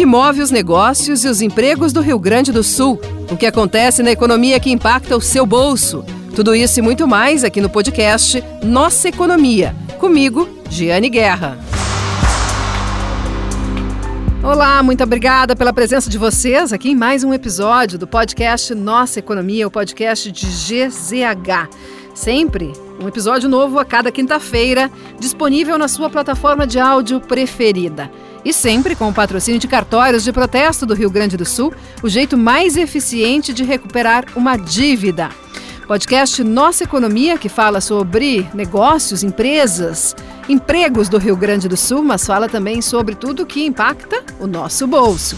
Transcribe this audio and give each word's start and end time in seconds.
que 0.00 0.06
move 0.06 0.40
os 0.40 0.50
negócios 0.50 1.26
e 1.26 1.28
os 1.28 1.42
empregos 1.42 1.92
do 1.92 2.00
Rio 2.00 2.18
Grande 2.18 2.50
do 2.50 2.64
Sul, 2.64 2.98
o 3.30 3.36
que 3.36 3.44
acontece 3.44 4.02
na 4.02 4.10
economia 4.10 4.58
que 4.58 4.70
impacta 4.70 5.14
o 5.14 5.20
seu 5.20 5.44
bolso. 5.44 6.02
Tudo 6.34 6.54
isso 6.54 6.78
e 6.78 6.82
muito 6.82 7.06
mais 7.06 7.44
aqui 7.44 7.60
no 7.60 7.68
podcast 7.68 8.42
Nossa 8.64 9.10
Economia. 9.10 9.76
Comigo, 9.98 10.48
Giane 10.70 11.10
Guerra. 11.10 11.58
Olá, 14.42 14.82
muito 14.82 15.04
obrigada 15.04 15.54
pela 15.54 15.70
presença 15.70 16.08
de 16.08 16.16
vocês 16.16 16.72
aqui 16.72 16.92
em 16.92 16.96
mais 16.96 17.22
um 17.22 17.34
episódio 17.34 17.98
do 17.98 18.06
podcast 18.06 18.74
Nossa 18.74 19.18
Economia, 19.18 19.66
o 19.66 19.70
podcast 19.70 20.32
de 20.32 20.46
GZH. 20.46 21.68
Sempre 22.14 22.72
um 22.98 23.06
episódio 23.06 23.50
novo 23.50 23.78
a 23.78 23.84
cada 23.84 24.10
quinta-feira, 24.10 24.90
disponível 25.18 25.76
na 25.76 25.88
sua 25.88 26.08
plataforma 26.08 26.66
de 26.66 26.78
áudio 26.78 27.20
preferida. 27.20 28.10
E 28.44 28.52
sempre 28.52 28.96
com 28.96 29.08
o 29.08 29.14
patrocínio 29.14 29.60
de 29.60 29.68
cartórios 29.68 30.24
de 30.24 30.32
protesto 30.32 30.86
do 30.86 30.94
Rio 30.94 31.10
Grande 31.10 31.36
do 31.36 31.44
Sul, 31.44 31.72
o 32.02 32.08
jeito 32.08 32.36
mais 32.36 32.76
eficiente 32.76 33.52
de 33.52 33.64
recuperar 33.64 34.24
uma 34.34 34.56
dívida. 34.56 35.28
Podcast 35.86 36.42
Nossa 36.44 36.84
Economia, 36.84 37.36
que 37.36 37.48
fala 37.48 37.80
sobre 37.80 38.48
negócios, 38.54 39.24
empresas, 39.24 40.14
empregos 40.48 41.08
do 41.08 41.18
Rio 41.18 41.36
Grande 41.36 41.68
do 41.68 41.76
Sul, 41.76 42.02
mas 42.02 42.24
fala 42.24 42.48
também 42.48 42.80
sobre 42.80 43.14
tudo 43.14 43.44
que 43.44 43.64
impacta 43.64 44.22
o 44.38 44.46
nosso 44.46 44.86
bolso. 44.86 45.36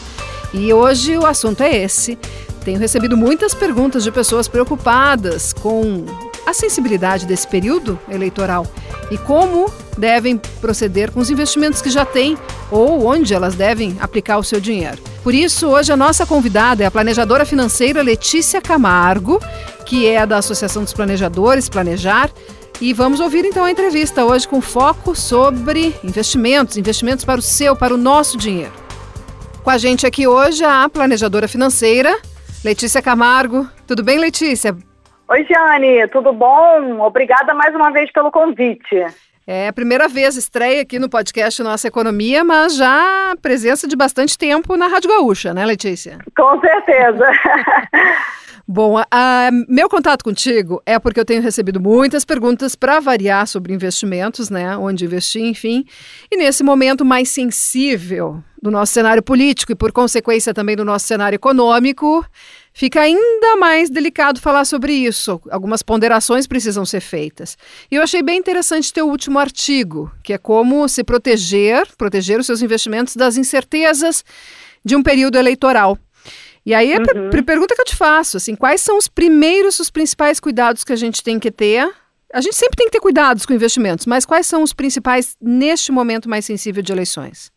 E 0.53 0.73
hoje 0.73 1.17
o 1.17 1.25
assunto 1.25 1.63
é 1.63 1.83
esse. 1.83 2.19
Tenho 2.65 2.79
recebido 2.79 3.17
muitas 3.17 3.55
perguntas 3.55 4.05
de 4.05 4.13
pessoas 4.13 4.47
preocupadas 4.47 5.53
com 5.55 6.05
a 6.47 6.53
sensibilidade 6.53 7.27
desse 7.27 7.47
período 7.47 7.99
eleitoral 8.11 8.67
e 9.11 9.19
como 9.19 9.73
devem 9.97 10.39
proceder 10.61 11.11
com 11.11 11.21
os 11.21 11.31
investimentos 11.31 11.83
que 11.83 11.91
já 11.91 12.05
têm 12.05 12.37
ou 12.71 13.07
onde 13.07 13.35
elas 13.35 13.55
devem 13.55 13.97
aplicar 14.01 14.39
o 14.39 14.45
seu 14.45 14.61
dinheiro. 14.61 14.99
Por 15.23 15.35
isso, 15.35 15.69
hoje 15.69 15.93
a 15.93 15.97
nossa 15.97 16.27
convidada 16.27 16.83
é 16.83 16.87
a 16.87 16.91
planejadora 16.91 17.45
financeira 17.45 18.03
Letícia 18.03 18.61
Camargo, 18.61 19.41
que 19.87 20.07
é 20.07 20.27
da 20.27 20.39
Associação 20.39 20.83
dos 20.83 20.93
Planejadores 20.93 21.69
Planejar. 21.69 22.31
E 22.81 22.93
vamos 22.93 23.21
ouvir 23.21 23.45
então 23.45 23.65
a 23.65 23.71
entrevista 23.71 24.25
hoje 24.25 24.49
com 24.49 24.61
foco 24.61 25.15
sobre 25.15 25.95
investimentos, 26.03 26.77
investimentos 26.77 27.25
para 27.25 27.39
o 27.39 27.43
seu, 27.43 27.77
para 27.77 27.95
o 27.95 27.97
nosso 27.97 28.37
dinheiro. 28.37 28.73
Com 29.63 29.71
a 29.71 29.79
gente 29.79 30.05
aqui 30.05 30.27
hoje 30.27 30.65
a 30.65 30.89
planejadora 30.89 31.47
financeira 31.47 32.19
Letícia 32.65 33.01
Camargo. 33.01 33.69
Tudo 33.87 34.03
bem, 34.03 34.19
Letícia? 34.19 34.77
Oi, 35.29 35.47
Jane, 35.47 36.09
tudo 36.09 36.33
bom? 36.33 37.01
Obrigada 37.01 37.55
mais 37.55 37.75
uma 37.75 37.91
vez 37.91 38.13
pelo 38.13 38.31
convite. 38.31 39.07
É 39.47 39.69
a 39.69 39.73
primeira 39.73 40.07
vez, 40.07 40.37
estreia 40.37 40.83
aqui 40.83 40.99
no 40.99 41.09
podcast 41.09 41.63
Nossa 41.63 41.89
Economia, 41.89 42.45
mas 42.45 42.77
já 42.77 43.35
presença 43.41 43.89
de 43.89 43.97
bastante 43.97 44.39
tempo 44.39 44.77
na 44.77 44.87
Rádio 44.87 45.11
Gaúcha, 45.11 45.53
né, 45.53 45.65
Letícia? 45.65 46.19
Com 46.37 46.61
certeza. 46.61 47.27
Bom, 48.67 48.95
meu 49.69 49.89
contato 49.89 50.23
contigo 50.23 50.81
é 50.87 50.99
porque 50.99 51.19
eu 51.19 51.25
tenho 51.25 51.43
recebido 51.43 51.81
muitas 51.81 52.25
perguntas 52.25 52.77
para 52.77 53.01
variar 53.01 53.47
sobre 53.47 53.75
investimentos, 53.75 54.49
né? 54.49 54.77
Onde 54.77 55.05
investir, 55.05 55.45
enfim. 55.45 55.85
E 56.31 56.37
nesse 56.37 56.63
momento 56.63 57.05
mais 57.05 57.29
sensível 57.29 58.43
do 58.63 58.71
nosso 58.71 58.93
cenário 58.93 59.23
político 59.23 59.73
e, 59.73 59.75
por 59.75 59.91
consequência, 59.91 60.55
também 60.55 60.77
do 60.77 60.85
nosso 60.85 61.07
cenário 61.07 61.35
econômico, 61.35 62.25
fica 62.73 63.01
ainda 63.01 63.57
mais 63.57 63.91
delicado 63.91 64.41
falar 64.41 64.65
sobre 64.65 64.93
isso. 64.93 65.41
Algumas 65.51 65.83
ponderações 65.83 66.47
precisam 66.47 66.85
ser 66.85 67.01
feitas. 67.01 67.57
E 67.91 67.97
eu 67.97 68.03
achei 68.03 68.23
bem 68.23 68.39
interessante 68.39 68.93
teu 68.93 69.09
último 69.09 69.39
artigo, 69.39 70.11
que 70.23 70.33
é 70.33 70.39
como 70.39 70.89
se 70.89 71.05
proteger, 71.05 71.87
proteger 71.97 72.41
os 72.41 72.47
seus 72.47 72.63
investimentos 72.63 73.17
das 73.17 73.37
incertezas 73.37 74.25
de 74.85 74.97
um 74.97 75.03
período 75.03 75.37
eleitoral. 75.37 75.99
E 76.65 76.75
aí, 76.75 76.95
uhum. 76.95 77.29
a 77.29 77.43
pergunta 77.43 77.75
que 77.75 77.81
eu 77.81 77.85
te 77.85 77.97
faço, 77.97 78.37
assim, 78.37 78.55
quais 78.55 78.81
são 78.81 78.97
os 78.97 79.09
primeiros, 79.09 79.81
os 79.81 79.91
principais 79.91 80.39
cuidados 80.39 80.85
que 80.85 80.93
a 80.93 80.97
gente 80.97 81.23
tem 81.23 81.39
que 81.39 81.51
ter? 81.51 81.91
A 82.33 82.41
gente 82.41 82.55
sempre 82.55 82.77
tem 82.77 82.87
que 82.87 82.93
ter 82.93 83.01
cuidados 83.01 83.45
com 83.45 83.53
investimentos, 83.53 84.07
mas 84.07 84.25
quais 84.25 84.47
são 84.47 84.63
os 84.63 84.73
principais 84.73 85.37
neste 85.41 85.91
momento 85.91 86.29
mais 86.29 86.45
sensível 86.45 86.83
de 86.83 86.93
eleições? 86.93 87.51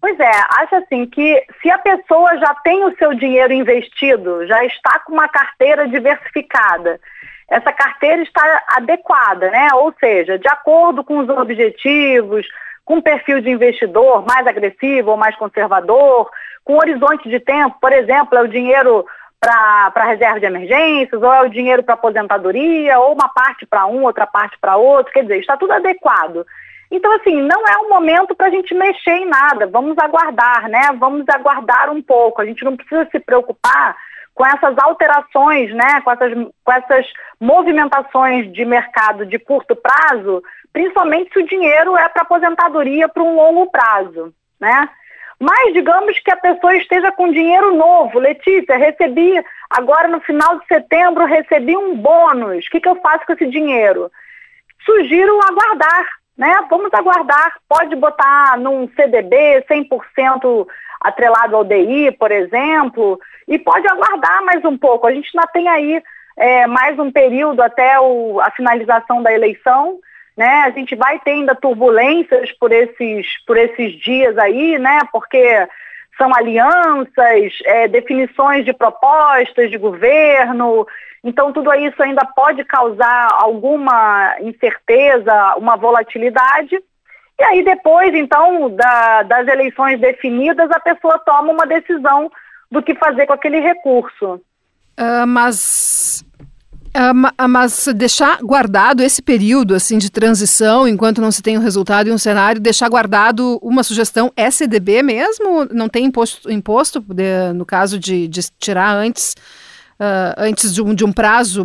Pois 0.00 0.18
é, 0.18 0.30
acho 0.60 0.76
assim 0.76 1.04
que 1.06 1.44
se 1.60 1.70
a 1.70 1.78
pessoa 1.78 2.38
já 2.38 2.54
tem 2.64 2.82
o 2.84 2.96
seu 2.96 3.12
dinheiro 3.12 3.52
investido, 3.52 4.46
já 4.46 4.64
está 4.64 4.98
com 5.00 5.12
uma 5.12 5.28
carteira 5.28 5.86
diversificada, 5.86 6.98
essa 7.50 7.72
carteira 7.72 8.22
está 8.22 8.62
adequada, 8.68 9.50
né? 9.50 9.68
Ou 9.74 9.92
seja, 10.00 10.38
de 10.38 10.48
acordo 10.48 11.04
com 11.04 11.18
os 11.18 11.28
objetivos, 11.28 12.46
com 12.84 12.96
um 12.96 13.02
perfil 13.02 13.40
de 13.40 13.50
investidor 13.50 14.24
mais 14.24 14.46
agressivo 14.46 15.10
ou 15.10 15.16
mais 15.16 15.36
conservador, 15.36 16.30
com 16.64 16.78
horizonte 16.78 17.28
de 17.28 17.40
tempo, 17.40 17.76
por 17.80 17.92
exemplo, 17.92 18.38
é 18.38 18.42
o 18.42 18.48
dinheiro 18.48 19.04
para 19.40 20.04
reserva 20.04 20.38
de 20.38 20.46
emergências, 20.46 21.20
ou 21.20 21.32
é 21.32 21.42
o 21.42 21.48
dinheiro 21.48 21.82
para 21.82 21.94
aposentadoria, 21.94 22.98
ou 23.00 23.14
uma 23.14 23.28
parte 23.28 23.66
para 23.66 23.86
um, 23.86 24.04
outra 24.04 24.26
parte 24.26 24.56
para 24.60 24.76
outro, 24.76 25.12
quer 25.12 25.22
dizer, 25.22 25.40
está 25.40 25.56
tudo 25.56 25.72
adequado. 25.72 26.46
Então, 26.90 27.12
assim, 27.12 27.40
não 27.42 27.66
é 27.68 27.76
o 27.78 27.88
momento 27.88 28.34
para 28.34 28.48
a 28.48 28.50
gente 28.50 28.74
mexer 28.74 29.12
em 29.12 29.26
nada, 29.26 29.66
vamos 29.66 29.96
aguardar, 29.98 30.68
né? 30.68 30.90
Vamos 30.98 31.24
aguardar 31.28 31.90
um 31.90 32.02
pouco, 32.02 32.42
a 32.42 32.44
gente 32.44 32.64
não 32.64 32.76
precisa 32.76 33.08
se 33.10 33.20
preocupar 33.20 33.96
com 34.34 34.46
essas 34.46 34.76
alterações, 34.78 35.70
né? 35.74 36.00
com, 36.00 36.10
essas, 36.10 36.32
com 36.64 36.72
essas 36.72 37.06
movimentações 37.38 38.50
de 38.52 38.64
mercado 38.64 39.26
de 39.26 39.38
curto 39.38 39.76
prazo, 39.76 40.42
principalmente 40.72 41.32
se 41.32 41.40
o 41.40 41.46
dinheiro 41.46 41.96
é 41.96 42.08
para 42.08 42.22
aposentadoria 42.22 43.08
para 43.08 43.22
um 43.22 43.36
longo 43.36 43.70
prazo, 43.70 44.32
né? 44.58 44.88
Mas 45.38 45.72
digamos 45.72 46.18
que 46.20 46.30
a 46.30 46.36
pessoa 46.36 46.76
esteja 46.76 47.10
com 47.12 47.32
dinheiro 47.32 47.74
novo. 47.74 48.18
Letícia, 48.18 48.76
recebi 48.76 49.42
agora 49.70 50.06
no 50.06 50.20
final 50.20 50.58
de 50.58 50.66
setembro, 50.66 51.24
recebi 51.24 51.74
um 51.76 51.96
bônus. 51.96 52.66
O 52.66 52.70
que, 52.70 52.80
que 52.80 52.88
eu 52.88 52.96
faço 52.96 53.24
com 53.24 53.32
esse 53.32 53.46
dinheiro? 53.46 54.10
Sugiro 54.84 55.38
aguardar, 55.42 56.06
né? 56.40 56.66
Vamos 56.68 56.92
aguardar. 56.92 57.54
Pode 57.68 57.94
botar 57.94 58.58
num 58.58 58.88
CDB 58.96 59.62
100% 59.70 60.66
atrelado 61.00 61.54
ao 61.54 61.64
DI, 61.64 62.10
por 62.18 62.32
exemplo, 62.32 63.20
e 63.46 63.58
pode 63.58 63.86
aguardar 63.86 64.42
mais 64.44 64.64
um 64.64 64.76
pouco. 64.76 65.06
A 65.06 65.12
gente 65.12 65.30
ainda 65.34 65.46
tem 65.52 65.68
aí 65.68 66.02
é, 66.36 66.66
mais 66.66 66.98
um 66.98 67.12
período 67.12 67.60
até 67.60 68.00
o, 68.00 68.40
a 68.40 68.50
finalização 68.50 69.22
da 69.22 69.32
eleição 69.32 70.00
né? 70.40 70.62
A 70.64 70.70
gente 70.70 70.94
vai 70.94 71.18
ter 71.18 71.32
ainda 71.32 71.54
turbulências 71.54 72.50
por 72.52 72.72
esses, 72.72 73.26
por 73.46 73.58
esses 73.58 73.92
dias 74.00 74.38
aí, 74.38 74.78
né? 74.78 75.00
Porque 75.12 75.68
são 76.16 76.34
alianças, 76.34 77.58
é, 77.66 77.86
definições 77.86 78.64
de 78.64 78.72
propostas 78.72 79.70
de 79.70 79.76
governo. 79.76 80.86
Então, 81.22 81.52
tudo 81.52 81.72
isso 81.74 82.02
ainda 82.02 82.24
pode 82.24 82.64
causar 82.64 83.28
alguma 83.32 84.36
incerteza, 84.40 85.54
uma 85.56 85.76
volatilidade. 85.76 86.76
E 87.38 87.44
aí, 87.44 87.62
depois, 87.62 88.14
então, 88.14 88.70
da, 88.70 89.22
das 89.22 89.46
eleições 89.48 90.00
definidas, 90.00 90.70
a 90.70 90.80
pessoa 90.80 91.18
toma 91.18 91.52
uma 91.52 91.66
decisão 91.66 92.30
do 92.70 92.82
que 92.82 92.94
fazer 92.94 93.26
com 93.26 93.32
aquele 93.32 93.60
recurso. 93.60 94.40
Uh, 94.98 95.26
mas 95.26 96.24
Uh, 96.90 97.48
mas 97.48 97.86
deixar 97.94 98.38
guardado 98.42 99.00
esse 99.00 99.22
período 99.22 99.76
assim 99.76 99.96
de 99.96 100.10
transição, 100.10 100.88
enquanto 100.88 101.20
não 101.20 101.30
se 101.30 101.40
tem 101.40 101.56
um 101.56 101.62
resultado 101.62 102.08
e 102.08 102.12
um 102.12 102.18
cenário, 102.18 102.60
deixar 102.60 102.88
guardado 102.88 103.60
uma 103.62 103.84
sugestão 103.84 104.32
CDB 104.50 105.00
mesmo? 105.00 105.66
Não 105.70 105.88
tem 105.88 106.06
imposto, 106.06 106.50
imposto 106.50 107.00
de, 107.00 107.52
no 107.54 107.64
caso 107.64 107.96
de, 107.96 108.26
de 108.26 108.40
tirar 108.58 108.92
antes, 108.92 109.36
uh, 110.00 110.34
antes 110.38 110.74
de 110.74 110.82
um, 110.82 110.94
de 110.94 111.04
um 111.04 111.12
prazo 111.12 111.62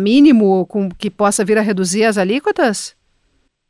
mínimo 0.00 0.66
com, 0.66 0.88
que 0.90 1.10
possa 1.10 1.44
vir 1.44 1.56
a 1.56 1.62
reduzir 1.62 2.04
as 2.04 2.18
alíquotas? 2.18 2.96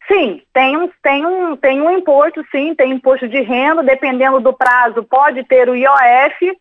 Sim, 0.09 0.43
tem 0.53 0.77
um, 0.77 0.91
tem, 1.03 1.25
um, 1.25 1.57
tem 1.57 1.81
um 1.81 1.91
imposto, 1.91 2.45
sim, 2.51 2.75
tem 2.75 2.93
imposto 2.93 3.29
de 3.29 3.41
renda, 3.43 3.83
dependendo 3.83 4.41
do 4.41 4.53
prazo, 4.55 5.03
pode 5.05 5.45
ter 5.45 5.69
o 5.69 5.77
IOF, 5.77 6.59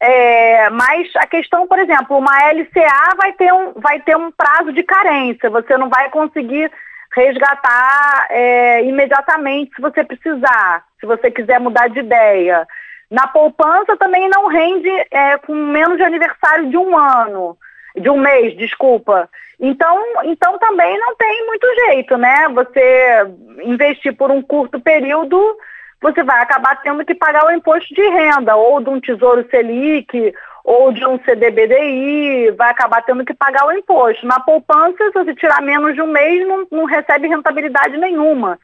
é, 0.00 0.70
mas 0.70 1.08
a 1.16 1.26
questão, 1.26 1.66
por 1.66 1.76
exemplo, 1.78 2.16
uma 2.16 2.30
LCA 2.52 3.16
vai 3.16 3.32
ter, 3.32 3.52
um, 3.52 3.72
vai 3.74 3.98
ter 4.00 4.16
um 4.16 4.30
prazo 4.30 4.72
de 4.72 4.84
carência, 4.84 5.50
você 5.50 5.76
não 5.76 5.88
vai 5.88 6.08
conseguir 6.08 6.70
resgatar 7.16 8.28
é, 8.30 8.84
imediatamente 8.84 9.74
se 9.74 9.82
você 9.82 10.04
precisar, 10.04 10.84
se 11.00 11.06
você 11.06 11.32
quiser 11.32 11.58
mudar 11.58 11.88
de 11.88 11.98
ideia. 11.98 12.64
Na 13.10 13.26
poupança 13.26 13.96
também 13.96 14.28
não 14.28 14.48
rende 14.48 14.90
é, 15.10 15.38
com 15.38 15.54
menos 15.54 15.96
de 15.96 16.02
aniversário 16.02 16.68
de 16.68 16.76
um 16.76 16.96
ano, 16.96 17.56
de 17.96 18.10
um 18.10 18.18
mês, 18.18 18.56
desculpa. 18.56 19.28
Então, 19.58 19.96
então 20.24 20.58
também 20.58 20.98
não 20.98 21.16
tem 21.16 21.46
muito 21.46 21.66
jeito, 21.86 22.16
né? 22.16 22.48
Você 22.50 23.26
investir 23.64 24.14
por 24.14 24.30
um 24.30 24.42
curto 24.42 24.78
período 24.80 25.56
você 26.00 26.22
vai 26.22 26.40
acabar 26.40 26.80
tendo 26.82 27.04
que 27.04 27.14
pagar 27.14 27.44
o 27.46 27.50
imposto 27.50 27.92
de 27.92 28.02
renda, 28.02 28.54
ou 28.54 28.80
de 28.80 28.88
um 28.88 29.00
Tesouro 29.00 29.46
Selic, 29.50 30.32
ou 30.64 30.92
de 30.92 31.04
um 31.04 31.18
CDBDI, 31.24 32.52
vai 32.52 32.70
acabar 32.70 33.02
tendo 33.02 33.24
que 33.24 33.34
pagar 33.34 33.66
o 33.66 33.72
imposto. 33.72 34.26
Na 34.26 34.38
poupança, 34.38 34.96
se 34.98 35.12
você 35.12 35.34
tirar 35.34 35.60
menos 35.60 35.94
de 35.94 36.02
um 36.02 36.06
mês, 36.06 36.46
não, 36.46 36.66
não 36.70 36.84
recebe 36.84 37.26
rentabilidade 37.26 37.96
nenhuma. 37.96 38.58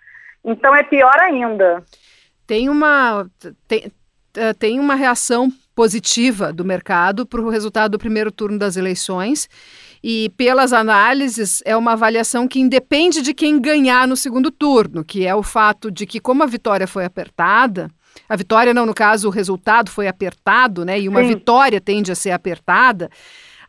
Então 0.45 0.75
é 0.75 0.83
pior 0.83 1.19
ainda. 1.19 1.83
Tem 2.47 2.69
uma. 2.69 3.27
Tem, 3.67 3.91
tem 4.59 4.81
uma 4.81 4.95
reação 4.95 5.53
positiva 5.75 6.53
do 6.53 6.65
mercado 6.65 7.27
para 7.27 7.41
o 7.41 7.49
resultado 7.49 7.93
do 7.93 7.99
primeiro 7.99 8.31
turno 8.31 8.59
das 8.59 8.77
eleições. 8.77 9.49
E 10.03 10.31
pelas 10.37 10.73
análises, 10.73 11.63
é 11.65 11.77
uma 11.77 11.93
avaliação 11.93 12.47
que 12.47 12.61
independe 12.61 13.23
de 13.23 13.33
quem 13.33 13.61
ganhar 13.61 14.07
no 14.07 14.17
segundo 14.17 14.51
turno, 14.51 15.03
que 15.05 15.27
é 15.27 15.35
o 15.35 15.43
fato 15.43 15.91
de 15.91 16.07
que, 16.07 16.21
como 16.21 16.43
a 16.43 16.47
vitória 16.47 16.87
foi 16.87 17.05
apertada, 17.05 17.91
a 18.29 18.37
vitória 18.37 18.73
não, 18.73 18.87
no 18.87 18.95
caso, 18.95 19.29
o 19.29 19.31
resultado 19.31 19.91
foi 19.91 20.07
apertado, 20.07 20.85
né? 20.85 21.01
E 21.01 21.09
uma 21.09 21.23
Sim. 21.23 21.29
vitória 21.29 21.81
tende 21.81 22.13
a 22.13 22.15
ser 22.15 22.31
apertada. 22.31 23.11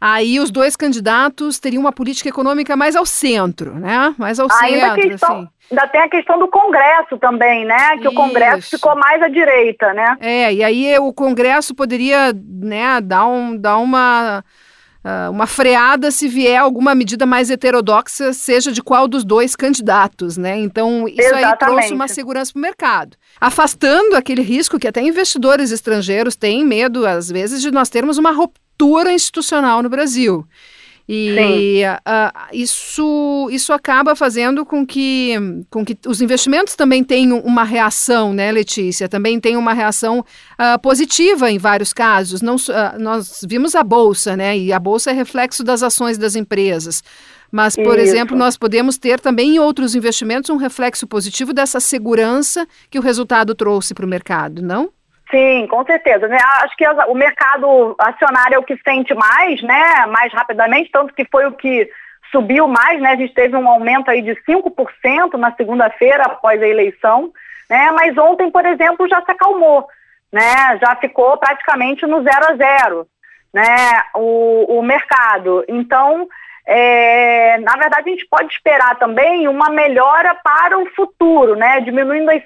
Aí 0.07 0.39
os 0.39 0.51
dois 0.51 0.75
candidatos 0.75 1.57
teriam 1.57 1.81
uma 1.81 1.91
política 1.91 2.29
econômica 2.29 2.75
mais 2.75 2.95
ao 2.95 3.07
centro, 3.07 3.73
né? 3.73 4.13
Mais 4.19 4.39
ao 4.39 4.47
ainda 4.51 4.93
centro, 4.93 5.09
questão, 5.09 5.35
assim. 5.35 5.47
Ainda 5.71 5.87
tem 5.87 6.01
a 6.01 6.09
questão 6.09 6.37
do 6.37 6.47
Congresso 6.47 7.17
também, 7.17 7.65
né? 7.65 7.97
Que 7.97 8.01
Isso. 8.01 8.09
o 8.09 8.13
Congresso 8.13 8.69
ficou 8.69 8.95
mais 8.95 9.19
à 9.23 9.27
direita, 9.27 9.95
né? 9.95 10.15
É, 10.19 10.53
e 10.53 10.63
aí 10.63 10.99
o 10.99 11.11
Congresso 11.11 11.73
poderia, 11.73 12.31
né, 12.35 13.01
dar, 13.01 13.25
um, 13.25 13.57
dar 13.57 13.77
uma 13.77 14.43
uh, 15.05 15.31
uma 15.31 15.47
freada 15.47 16.11
se 16.11 16.27
vier 16.27 16.59
alguma 16.59 16.93
medida 16.93 17.25
mais 17.25 17.49
heterodoxa, 17.49 18.31
seja 18.31 18.71
de 18.71 18.83
qual 18.83 19.07
dos 19.07 19.23
dois 19.23 19.55
candidatos, 19.55 20.37
né? 20.37 20.55
Então, 20.59 21.07
isso 21.07 21.19
Exatamente. 21.19 21.45
aí 21.45 21.57
trouxe 21.57 21.93
uma 21.95 22.07
segurança 22.07 22.51
para 22.53 22.59
o 22.59 22.61
mercado. 22.61 23.17
Afastando 23.41 24.15
aquele 24.15 24.43
risco 24.43 24.77
que 24.77 24.87
até 24.87 25.01
investidores 25.01 25.71
estrangeiros 25.71 26.35
têm 26.35 26.63
medo, 26.63 27.07
às 27.07 27.27
vezes, 27.29 27.59
de 27.59 27.71
nós 27.71 27.89
termos 27.89 28.19
uma 28.19 28.31
ruptura 28.75 29.13
institucional 29.13 29.81
no 29.81 29.89
Brasil. 29.89 30.45
E 31.07 31.83
uh, 31.86 32.48
isso, 32.51 33.48
isso 33.51 33.72
acaba 33.72 34.16
fazendo 34.16 34.66
com 34.66 34.83
que, 34.83 35.36
com 35.69 35.86
que 35.86 35.95
os 36.07 36.19
investimentos 36.19 36.75
também 36.75 37.04
tenham 37.04 37.39
uma 37.42 37.63
reação, 37.63 38.33
né, 38.33 38.51
Letícia? 38.51 39.07
Também 39.07 39.39
tem 39.39 39.56
uma 39.56 39.72
reação 39.72 40.19
uh, 40.19 40.80
positiva 40.81 41.51
em 41.51 41.60
vários 41.60 41.94
casos. 41.94 42.42
Não, 42.42 42.56
uh, 42.56 43.00
nós 43.00 43.42
vimos 43.48 43.75
a 43.75 43.83
Bolsa, 43.83 44.36
né? 44.36 44.57
E 44.57 44.74
a 44.74 44.80
Bolsa 44.80 45.12
é 45.12 45.13
reflexo 45.13 45.63
das 45.63 45.83
ações 45.83 46.18
das 46.18 46.36
empresas. 46.36 47.04
Mas, 47.51 47.75
por 47.75 48.00
Isso. 48.00 48.07
exemplo, 48.07 48.36
nós 48.36 48.57
podemos 48.57 48.98
ter 48.98 49.19
também 49.19 49.57
em 49.57 49.60
outros 49.60 49.94
investimentos 49.94 50.50
um 50.50 50.57
reflexo 50.57 51.06
positivo 51.06 51.54
dessa 51.54 51.80
segurança 51.80 52.68
que 52.89 52.98
o 52.98 53.01
resultado 53.01 53.54
trouxe 53.54 53.94
para 53.94 54.06
o 54.06 54.10
mercado, 54.10 54.63
não? 54.63 54.89
Sim, 55.30 55.68
com 55.68 55.83
certeza. 55.86 56.27
Né? 56.27 56.38
Acho 56.62 56.75
que 56.77 56.88
o 56.88 57.16
mercado 57.16 57.95
acionário 57.98 58.56
é 58.56 58.60
o 58.60 58.63
que 58.63 58.77
sente 58.83 59.13
mais, 59.13 59.62
né? 59.62 60.06
Mais 60.07 60.31
rapidamente, 60.31 60.92
tanto 60.92 61.13
que 61.13 61.25
foi 61.25 61.45
o 61.48 61.54
que 61.54 61.89
subiu 62.31 62.68
mais, 62.68 63.01
né? 63.01 63.12
A 63.12 63.16
gente 63.16 63.33
teve 63.33 63.56
um 63.56 63.68
aumento 63.68 64.10
aí 64.10 64.22
de 64.22 64.36
5% 64.44 65.33
na 65.38 65.54
segunda-feira 65.56 66.24
após 66.24 66.62
a 66.62 66.68
eleição, 66.68 67.31
né? 67.69 67.92
Mas 67.92 68.18
ontem, 68.18 68.51
por 68.51 68.66
exemplo, 68.66 69.07
já 69.07 69.22
se 69.24 69.31
acalmou, 69.31 69.88
né? 70.31 70.77
Já 70.80 70.95
ficou 70.98 71.38
praticamente 71.38 72.06
no 72.06 72.22
zero 72.22 72.45
a 72.51 72.56
zero, 72.56 73.07
né? 73.54 74.04
O, 74.13 74.80
o 74.80 74.83
mercado. 74.83 75.66
Então, 75.68 76.27
é, 76.68 77.57
na 77.60 77.74
verdade, 77.74 78.10
a 78.10 78.12
gente 78.12 78.27
pode 78.27 78.51
esperar 78.54 78.98
também 78.98 79.48
uma 79.48 79.69
melhora 79.69 80.36
para 80.44 80.77
o 80.77 80.89
futuro, 80.95 81.56
né? 81.56 81.80
Diminuindo 81.81 82.30
as, 82.30 82.44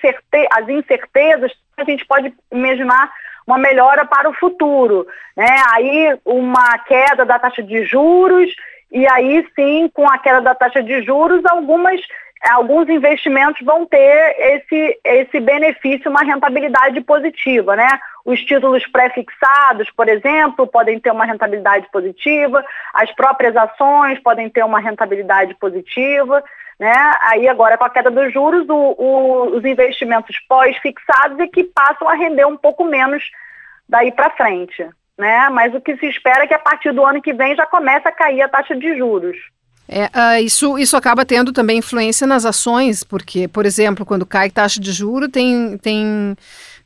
as 0.51 0.69
incertezas, 0.69 1.51
a 1.81 1.85
gente 1.85 2.05
pode 2.05 2.33
imaginar 2.51 3.11
uma 3.45 3.57
melhora 3.57 4.05
para 4.05 4.29
o 4.29 4.33
futuro, 4.33 5.07
né? 5.35 5.63
Aí 5.73 6.17
uma 6.23 6.77
queda 6.79 7.25
da 7.25 7.39
taxa 7.39 7.63
de 7.63 7.83
juros 7.83 8.49
e 8.91 9.07
aí 9.07 9.45
sim, 9.55 9.89
com 9.93 10.07
a 10.07 10.17
queda 10.17 10.41
da 10.41 10.53
taxa 10.53 10.83
de 10.83 11.01
juros, 11.03 11.43
algumas 11.45 11.99
alguns 12.47 12.87
investimentos 12.87 13.65
vão 13.65 13.85
ter 13.85 14.35
esse, 14.39 14.99
esse 15.03 15.39
benefício, 15.39 16.09
uma 16.09 16.23
rentabilidade 16.23 17.01
positiva, 17.01 17.75
né? 17.75 17.99
Os 18.23 18.39
títulos 18.41 18.85
pré-fixados, 18.87 19.89
por 19.91 20.07
exemplo, 20.07 20.65
podem 20.67 20.99
ter 20.99 21.11
uma 21.11 21.25
rentabilidade 21.25 21.87
positiva, 21.91 22.63
as 22.93 23.11
próprias 23.13 23.55
ações 23.57 24.19
podem 24.19 24.49
ter 24.49 24.63
uma 24.63 24.79
rentabilidade 24.79 25.53
positiva, 25.55 26.43
né? 26.79 26.93
Aí 27.21 27.47
agora 27.47 27.77
com 27.77 27.83
a 27.83 27.89
queda 27.89 28.09
dos 28.09 28.31
juros, 28.31 28.67
o, 28.69 28.95
o, 28.97 29.57
os 29.57 29.65
investimentos 29.65 30.37
pós-fixados 30.47 31.37
é 31.39 31.47
que 31.47 31.65
passam 31.65 32.07
a 32.07 32.13
render 32.13 32.45
um 32.45 32.55
pouco 32.55 32.85
menos 32.85 33.23
daí 33.87 34.11
para 34.11 34.29
frente, 34.29 34.87
né? 35.17 35.49
Mas 35.49 35.75
o 35.75 35.81
que 35.81 35.97
se 35.97 36.05
espera 36.05 36.45
é 36.45 36.47
que 36.47 36.53
a 36.53 36.59
partir 36.59 36.93
do 36.93 37.05
ano 37.05 37.21
que 37.21 37.33
vem 37.33 37.55
já 37.55 37.65
comece 37.65 38.07
a 38.07 38.11
cair 38.11 38.41
a 38.41 38.47
taxa 38.47 38.75
de 38.75 38.97
juros. 38.97 39.35
É, 39.91 40.05
uh, 40.05 40.43
isso, 40.43 40.77
isso 40.77 40.95
acaba 40.95 41.25
tendo 41.25 41.51
também 41.51 41.79
influência 41.79 42.27
nas 42.27 42.45
ações, 42.45 43.03
porque, 43.03 43.47
por 43.47 43.65
exemplo, 43.65 44.05
quando 44.05 44.23
cai 44.23 44.51
taxa 44.51 44.79
de 44.79 44.91
juro, 44.91 45.27
tem, 45.27 45.79
tem, 45.79 46.37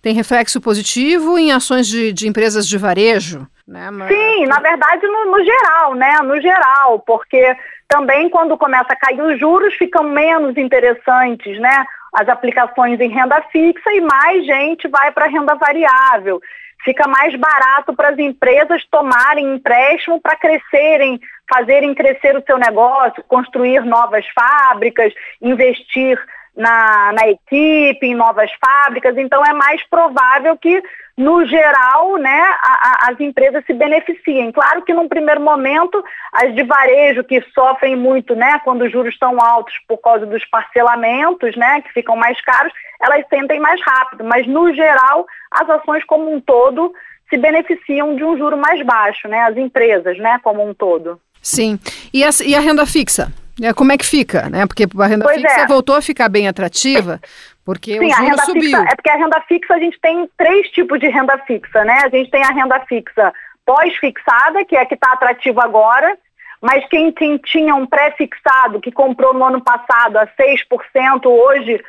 tem 0.03 0.13
reflexo 0.13 0.59
positivo 0.59 1.39
em 1.39 1.53
ações 1.53 1.87
de, 1.87 2.11
de 2.11 2.27
empresas 2.27 2.67
de 2.67 2.77
varejo. 2.77 3.47
Né? 3.65 3.89
Mas... 3.89 4.09
Sim, 4.09 4.45
na 4.45 4.59
verdade, 4.59 5.07
no, 5.07 5.31
no, 5.31 5.43
geral, 5.45 5.95
né? 5.95 6.17
No 6.21 6.41
geral, 6.41 6.99
porque 6.99 7.55
também 7.87 8.29
quando 8.29 8.57
começa 8.57 8.91
a 8.91 8.97
cair 8.97 9.21
os 9.21 9.39
juros, 9.39 9.73
ficam 9.75 10.03
menos 10.03 10.57
interessantes, 10.57 11.57
né? 11.57 11.85
As 12.13 12.27
aplicações 12.27 12.99
em 12.99 13.09
renda 13.09 13.41
fixa 13.49 13.93
e 13.93 14.01
mais 14.01 14.45
gente 14.45 14.89
vai 14.89 15.09
para 15.13 15.27
renda 15.27 15.55
variável 15.55 16.41
fica 16.83 17.07
mais 17.07 17.33
barato 17.35 17.93
para 17.95 18.09
as 18.09 18.19
empresas 18.19 18.83
tomarem 18.91 19.55
empréstimo 19.55 20.19
para 20.19 20.35
crescerem, 20.35 21.17
fazerem 21.49 21.95
crescer 21.95 22.35
o 22.35 22.43
seu 22.45 22.57
negócio, 22.57 23.23
construir 23.23 23.85
novas 23.85 24.25
fábricas, 24.35 25.13
investir 25.41 26.19
na, 26.55 27.11
na 27.13 27.27
equipe, 27.27 28.05
em 28.05 28.15
novas 28.15 28.51
fábricas. 28.63 29.17
Então 29.17 29.43
é 29.45 29.53
mais 29.53 29.83
provável 29.87 30.55
que, 30.57 30.81
no 31.17 31.45
geral, 31.45 32.17
né, 32.17 32.41
a, 32.61 33.07
a, 33.07 33.11
as 33.11 33.19
empresas 33.19 33.65
se 33.65 33.73
beneficiem. 33.73 34.51
Claro 34.51 34.83
que 34.83 34.93
num 34.93 35.07
primeiro 35.07 35.41
momento, 35.41 36.03
as 36.31 36.53
de 36.53 36.63
varejo 36.63 37.23
que 37.23 37.41
sofrem 37.53 37.95
muito, 37.95 38.35
né, 38.35 38.59
quando 38.63 38.83
os 38.83 38.91
juros 38.91 39.13
estão 39.13 39.39
altos 39.39 39.73
por 39.87 39.97
causa 39.97 40.25
dos 40.25 40.45
parcelamentos, 40.45 41.55
né, 41.55 41.81
que 41.81 41.91
ficam 41.93 42.15
mais 42.15 42.39
caros, 42.41 42.73
elas 43.01 43.25
sentem 43.29 43.59
mais 43.59 43.81
rápido. 43.81 44.23
Mas 44.23 44.47
no 44.47 44.73
geral, 44.73 45.25
as 45.51 45.69
ações 45.69 46.03
como 46.05 46.33
um 46.33 46.39
todo 46.39 46.93
se 47.29 47.37
beneficiam 47.37 48.15
de 48.15 48.23
um 48.23 48.37
juro 48.37 48.55
mais 48.55 48.85
baixo, 48.85 49.27
né? 49.27 49.41
As 49.41 49.57
empresas, 49.57 50.17
né, 50.19 50.39
como 50.43 50.63
um 50.67 50.73
todo. 50.73 51.19
Sim. 51.41 51.79
E 52.13 52.23
a, 52.23 52.29
e 52.45 52.55
a 52.55 52.59
renda 52.59 52.85
fixa? 52.85 53.33
É, 53.61 53.73
como 53.73 53.91
é 53.91 53.97
que 53.97 54.05
fica, 54.05 54.49
né? 54.49 54.65
Porque 54.65 54.85
a 54.99 55.05
renda 55.05 55.25
pois 55.25 55.41
fixa 55.41 55.61
é. 55.61 55.67
voltou 55.67 55.95
a 55.95 56.01
ficar 56.01 56.27
bem 56.27 56.47
atrativa, 56.47 57.19
porque 57.63 57.99
Sim, 57.99 58.07
o 58.07 58.09
juro 58.09 58.37
subiu. 58.45 58.63
Fixa, 58.63 58.91
é 58.91 58.95
porque 58.95 59.09
a 59.09 59.15
renda 59.15 59.41
fixa 59.47 59.73
a 59.75 59.79
gente 59.79 59.99
tem 59.99 60.29
três 60.37 60.69
tipos 60.69 60.99
de 60.99 61.07
renda 61.07 61.37
fixa, 61.45 61.83
né? 61.83 62.01
A 62.03 62.09
gente 62.09 62.31
tem 62.31 62.43
a 62.43 62.49
renda 62.49 62.79
fixa 62.87 63.33
pós-fixada, 63.65 64.65
que 64.65 64.75
é 64.75 64.81
a 64.81 64.85
que 64.85 64.95
está 64.95 65.13
atrativa 65.13 65.63
agora, 65.63 66.17
mas 66.61 66.85
quem, 66.87 67.11
quem 67.11 67.37
tinha 67.37 67.75
um 67.75 67.85
pré-fixado 67.85 68.79
que 68.79 68.91
comprou 68.91 69.33
no 69.33 69.45
ano 69.45 69.61
passado 69.61 70.17
a 70.17 70.27
6%, 70.27 71.25
hoje 71.25 71.83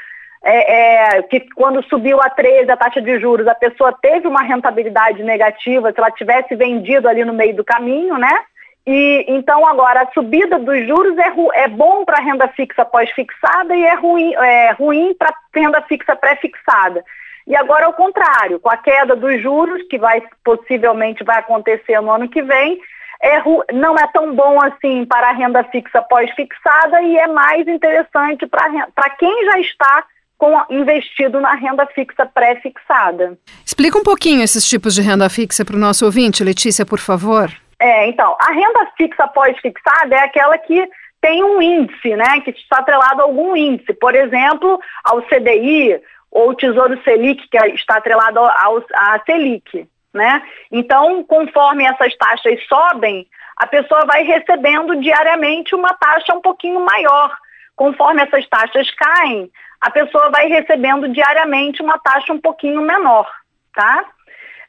é, 0.44 1.16
é, 1.16 1.22
que 1.22 1.40
quando 1.54 1.82
subiu 1.84 2.20
a 2.20 2.28
13 2.28 2.70
a 2.70 2.76
taxa 2.76 3.00
de 3.00 3.18
juros, 3.18 3.46
a 3.46 3.54
pessoa 3.54 3.96
teve 4.00 4.28
uma 4.28 4.42
rentabilidade 4.42 5.22
negativa 5.22 5.90
se 5.90 5.98
ela 5.98 6.10
tivesse 6.10 6.54
vendido 6.54 7.08
ali 7.08 7.24
no 7.24 7.32
meio 7.32 7.56
do 7.56 7.64
caminho, 7.64 8.18
né? 8.18 8.40
E 8.86 9.24
então 9.28 9.66
agora 9.66 10.02
a 10.02 10.12
subida 10.12 10.58
dos 10.58 10.86
juros 10.86 11.16
é, 11.16 11.32
é 11.54 11.68
bom 11.68 12.04
para 12.04 12.22
renda 12.22 12.48
fixa 12.48 12.84
pós-fixada 12.84 13.74
e 13.74 13.82
é 13.82 13.94
ruim, 13.94 14.34
é 14.34 14.72
ruim 14.72 15.14
para 15.14 15.34
renda 15.54 15.80
fixa 15.82 16.14
pré-fixada. 16.14 17.02
E 17.46 17.56
agora 17.56 17.86
ao 17.86 17.94
contrário, 17.94 18.60
com 18.60 18.68
a 18.68 18.76
queda 18.76 19.16
dos 19.16 19.40
juros, 19.42 19.82
que 19.88 19.98
vai 19.98 20.22
possivelmente 20.44 21.24
vai 21.24 21.38
acontecer 21.38 22.00
no 22.00 22.10
ano 22.10 22.28
que 22.28 22.42
vem, 22.42 22.78
é, 23.22 23.42
não 23.72 23.96
é 23.96 24.06
tão 24.08 24.34
bom 24.34 24.60
assim 24.60 25.06
para 25.06 25.30
a 25.30 25.32
renda 25.32 25.64
fixa 25.64 26.02
pós-fixada 26.02 27.00
e 27.00 27.16
é 27.16 27.26
mais 27.26 27.66
interessante 27.66 28.46
para 28.46 29.10
quem 29.18 29.44
já 29.46 29.60
está 29.60 30.04
com, 30.36 30.60
investido 30.68 31.40
na 31.40 31.54
renda 31.54 31.86
fixa 31.86 32.26
pré-fixada. 32.26 33.38
Explica 33.64 33.98
um 33.98 34.02
pouquinho 34.02 34.42
esses 34.42 34.68
tipos 34.68 34.94
de 34.94 35.00
renda 35.00 35.30
fixa 35.30 35.64
para 35.64 35.76
o 35.76 35.78
nosso 35.78 36.04
ouvinte, 36.04 36.44
Letícia, 36.44 36.84
por 36.84 36.98
favor. 36.98 37.50
É, 37.84 38.06
então, 38.06 38.34
a 38.40 38.50
renda 38.50 38.90
fixa 38.96 39.28
pós-fixada 39.28 40.16
é 40.16 40.20
aquela 40.20 40.56
que 40.56 40.88
tem 41.20 41.44
um 41.44 41.60
índice, 41.60 42.16
né, 42.16 42.40
que 42.40 42.48
está 42.48 42.78
atrelado 42.78 43.20
a 43.20 43.24
algum 43.24 43.54
índice, 43.54 43.92
por 43.92 44.14
exemplo, 44.14 44.80
ao 45.04 45.20
CDI 45.24 46.00
ou 46.30 46.48
o 46.48 46.54
Tesouro 46.54 46.98
Selic, 47.04 47.46
que 47.46 47.58
está 47.74 47.98
atrelado 47.98 48.38
ao, 48.38 48.82
à 48.94 49.20
Selic, 49.26 49.86
né? 50.14 50.42
Então, 50.72 51.22
conforme 51.24 51.84
essas 51.84 52.16
taxas 52.16 52.58
sobem, 52.66 53.26
a 53.58 53.66
pessoa 53.66 54.06
vai 54.06 54.24
recebendo 54.24 54.96
diariamente 54.96 55.74
uma 55.74 55.92
taxa 55.92 56.34
um 56.34 56.40
pouquinho 56.40 56.80
maior. 56.80 57.36
Conforme 57.76 58.22
essas 58.22 58.48
taxas 58.48 58.90
caem, 58.92 59.50
a 59.82 59.90
pessoa 59.90 60.30
vai 60.30 60.48
recebendo 60.48 61.06
diariamente 61.10 61.82
uma 61.82 61.98
taxa 61.98 62.32
um 62.32 62.40
pouquinho 62.40 62.80
menor, 62.80 63.30
tá? 63.74 64.06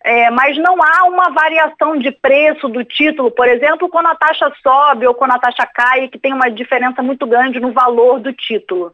É, 0.07 0.29
mas 0.29 0.55
não 0.59 0.75
há 0.83 1.05
uma 1.05 1.31
variação 1.31 1.97
de 1.97 2.11
preço 2.11 2.69
do 2.69 2.83
título, 2.83 3.31
por 3.31 3.47
exemplo, 3.47 3.89
quando 3.89 4.05
a 4.05 4.13
taxa 4.13 4.53
sobe 4.61 5.07
ou 5.07 5.15
quando 5.15 5.31
a 5.31 5.39
taxa 5.39 5.65
cai, 5.65 6.07
que 6.09 6.19
tem 6.19 6.31
uma 6.31 6.47
diferença 6.47 7.01
muito 7.01 7.25
grande 7.25 7.59
no 7.59 7.71
valor 7.71 8.19
do 8.19 8.31
título. 8.31 8.93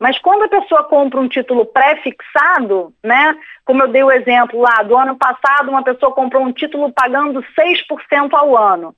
Mas 0.00 0.18
quando 0.18 0.42
a 0.42 0.48
pessoa 0.48 0.82
compra 0.82 1.20
um 1.20 1.28
título 1.28 1.64
pré-fixado, 1.64 2.92
né, 3.04 3.36
como 3.64 3.84
eu 3.84 3.88
dei 3.88 4.02
o 4.02 4.10
exemplo 4.10 4.60
lá, 4.60 4.82
do 4.82 4.96
ano 4.96 5.16
passado 5.16 5.70
uma 5.70 5.84
pessoa 5.84 6.10
comprou 6.10 6.42
um 6.42 6.52
título 6.52 6.92
pagando 6.92 7.40
6% 7.56 8.32
ao 8.32 8.58
ano. 8.58 8.96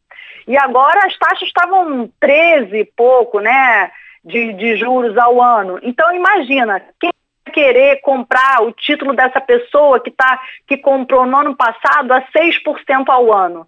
E 0.48 0.56
agora 0.56 1.04
as 1.04 1.14
taxas 1.18 1.46
estavam 1.46 2.10
13 2.20 2.74
e 2.74 2.84
pouco, 2.86 3.40
né, 3.40 3.90
de, 4.24 4.54
de 4.54 4.76
juros 4.78 5.14
ao 5.18 5.42
ano. 5.42 5.78
Então 5.82 6.10
imagina, 6.14 6.80
quem 6.98 7.12
querer 7.52 8.00
comprar 8.00 8.62
o 8.62 8.72
título 8.72 9.12
dessa 9.14 9.40
pessoa 9.40 10.00
que, 10.00 10.10
tá, 10.10 10.40
que 10.66 10.76
comprou 10.76 11.26
no 11.26 11.36
ano 11.36 11.56
passado 11.56 12.12
a 12.12 12.22
6% 12.22 13.08
ao 13.08 13.32
ano. 13.32 13.66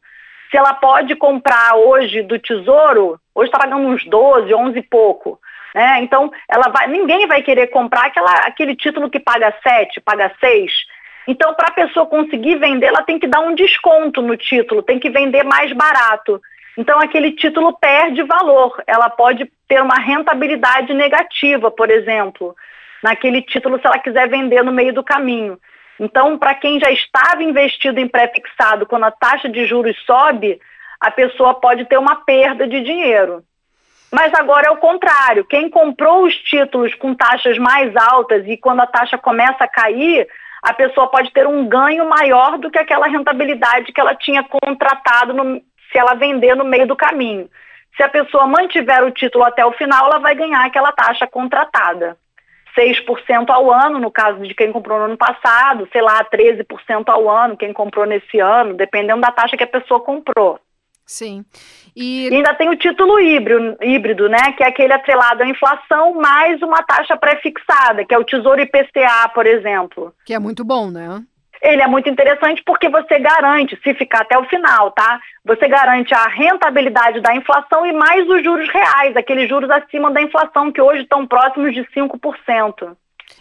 Se 0.51 0.57
ela 0.57 0.75
pode 0.75 1.15
comprar 1.17 1.77
hoje 1.77 2.23
do 2.23 2.39
Tesouro, 2.39 3.21
hoje 3.35 3.49
está 3.49 3.59
pagando 3.59 3.89
uns 3.89 4.05
12, 4.05 4.55
11 4.55 4.79
e 4.79 4.83
pouco. 4.83 5.41
Né? 5.75 6.01
Então, 6.01 6.31
ela 6.49 6.69
vai, 6.69 6.87
ninguém 6.87 7.27
vai 7.27 7.43
querer 7.43 7.67
comprar 7.67 8.07
aquela, 8.07 8.33
aquele 8.47 8.75
título 8.75 9.11
que 9.11 9.21
paga 9.21 9.53
7, 9.63 10.01
paga 10.01 10.33
6. 10.41 10.73
Então, 11.29 11.53
para 11.55 11.69
a 11.69 11.73
pessoa 11.73 12.07
conseguir 12.07 12.57
vender, 12.57 12.87
ela 12.87 13.03
tem 13.03 13.19
que 13.19 13.27
dar 13.27 13.41
um 13.41 13.55
desconto 13.55 14.23
no 14.23 14.37
título, 14.37 14.83
tem 14.83 14.99
que 14.99 15.11
vender 15.11 15.43
mais 15.43 15.73
barato. 15.73 16.41
Então, 16.79 17.01
aquele 17.01 17.33
título 17.33 17.77
perde 17.77 18.23
valor. 18.23 18.83
Ela 18.87 19.11
pode 19.11 19.51
ter 19.69 19.83
uma 19.83 19.97
rentabilidade 19.97 20.95
negativa, 20.95 21.71
por 21.71 21.91
exemplo, 21.91 22.55
naquele 23.03 23.43
título 23.43 23.79
se 23.79 23.87
ela 23.87 23.99
quiser 23.99 24.29
vender 24.29 24.63
no 24.63 24.73
meio 24.73 24.93
do 24.93 25.05
caminho. 25.05 25.59
Então, 25.99 26.39
para 26.39 26.55
quem 26.55 26.79
já 26.79 26.91
estava 26.91 27.43
investido 27.43 27.99
em 27.99 28.09
pré-fixado, 28.09 28.87
quando 28.87 29.05
a 29.05 29.11
taxa 29.11 29.49
de 29.49 29.65
juros 29.67 29.97
sobe, 30.05 30.61
a 31.01 31.11
pessoa 31.11 31.55
pode 31.55 31.85
ter 31.87 31.99
uma 31.99 32.17
perda 32.17 32.67
de 32.67 32.81
dinheiro. 32.83 33.43
Mas 34.13 34.33
agora 34.35 34.69
é 34.69 34.71
o 34.71 34.77
contrário. 34.77 35.45
Quem 35.45 35.69
comprou 35.69 36.25
os 36.25 36.35
títulos 36.35 36.95
com 36.95 37.15
taxas 37.15 37.59
mais 37.59 37.95
altas 37.97 38.47
e 38.47 38.57
quando 38.57 38.81
a 38.81 38.87
taxa 38.87 39.19
começa 39.19 39.65
a 39.65 39.69
cair, 39.69 40.29
a 40.63 40.73
pessoa 40.73 41.09
pode 41.09 41.31
ter 41.33 41.47
um 41.47 41.67
ganho 41.69 42.09
maior 42.09 42.59
do 42.59 42.71
que 42.71 42.79
aquela 42.79 43.07
rentabilidade 43.07 43.93
que 43.93 44.01
ela 44.01 44.15
tinha 44.15 44.45
contratado 44.45 45.33
no, 45.33 45.61
se 45.91 45.99
ela 45.99 46.15
vender 46.15 46.55
no 46.55 46.65
meio 46.65 46.87
do 46.87 46.97
caminho. 46.97 47.49
Se 47.97 48.03
a 48.03 48.09
pessoa 48.09 48.47
mantiver 48.47 49.03
o 49.05 49.11
título 49.11 49.45
até 49.45 49.65
o 49.65 49.73
final, 49.73 50.07
ela 50.07 50.19
vai 50.19 50.35
ganhar 50.35 50.65
aquela 50.65 50.93
taxa 50.93 51.27
contratada. 51.27 52.17
6% 52.77 53.51
ao 53.51 53.73
ano, 53.73 53.99
no 53.99 54.11
caso 54.11 54.41
de 54.43 54.55
quem 54.55 54.71
comprou 54.71 54.99
no 54.99 55.05
ano 55.07 55.17
passado, 55.17 55.89
sei 55.93 56.03
lá, 56.03 56.25
13% 56.25 57.09
ao 57.09 57.31
ano, 57.31 57.57
quem 57.57 57.73
comprou 57.73 58.05
nesse 58.05 58.39
ano, 58.39 58.75
dependendo 58.75 59.21
da 59.21 59.31
taxa 59.31 59.57
que 59.57 59.65
a 59.65 59.69
pessoa 59.69 60.01
comprou. 60.01 60.59
Sim. 61.07 61.45
E... 61.95 62.29
e 62.29 62.35
ainda 62.35 62.53
tem 62.55 62.69
o 62.69 62.77
título 62.77 63.21
híbrido, 63.21 63.77
híbrido, 63.81 64.29
né? 64.29 64.53
Que 64.53 64.65
é 64.65 64.67
aquele 64.67 64.93
atrelado 64.93 65.43
à 65.43 65.49
inflação 65.49 66.15
mais 66.15 66.61
uma 66.61 66.83
taxa 66.83 67.17
pré-fixada, 67.17 68.05
que 68.05 68.13
é 68.13 68.19
o 68.19 68.25
Tesouro 68.25 68.61
IPCA, 68.61 69.29
por 69.33 69.47
exemplo. 69.47 70.13
Que 70.25 70.35
é 70.35 70.39
muito 70.39 70.65
bom, 70.65 70.91
né? 70.91 71.23
Ele 71.63 71.83
é 71.83 71.87
muito 71.87 72.09
interessante 72.09 72.63
porque 72.65 72.89
você 72.89 73.19
garante, 73.19 73.79
se 73.83 73.95
ficar 73.95 74.23
até 74.23 74.39
o 74.39 74.45
final, 74.45 74.91
tá? 74.91 75.21
Você 75.45 75.69
garante 75.69 76.15
a 76.15 76.27
rentabilidade 76.29 77.21
da 77.21 77.35
inflação 77.35 77.87
e 77.87 77.93
mais 77.93 78.29
os 78.29 78.43
juros 78.43 78.69
reais, 78.69 79.17
aqueles 79.17 79.49
juros 79.49 79.71
acima 79.71 80.11
da 80.11 80.23
inflação, 80.23 80.71
que 80.71 80.81
hoje 80.81 81.03
estão 81.03 81.27
próximos 81.27 81.75
de 81.75 81.83
5%. 81.85 82.97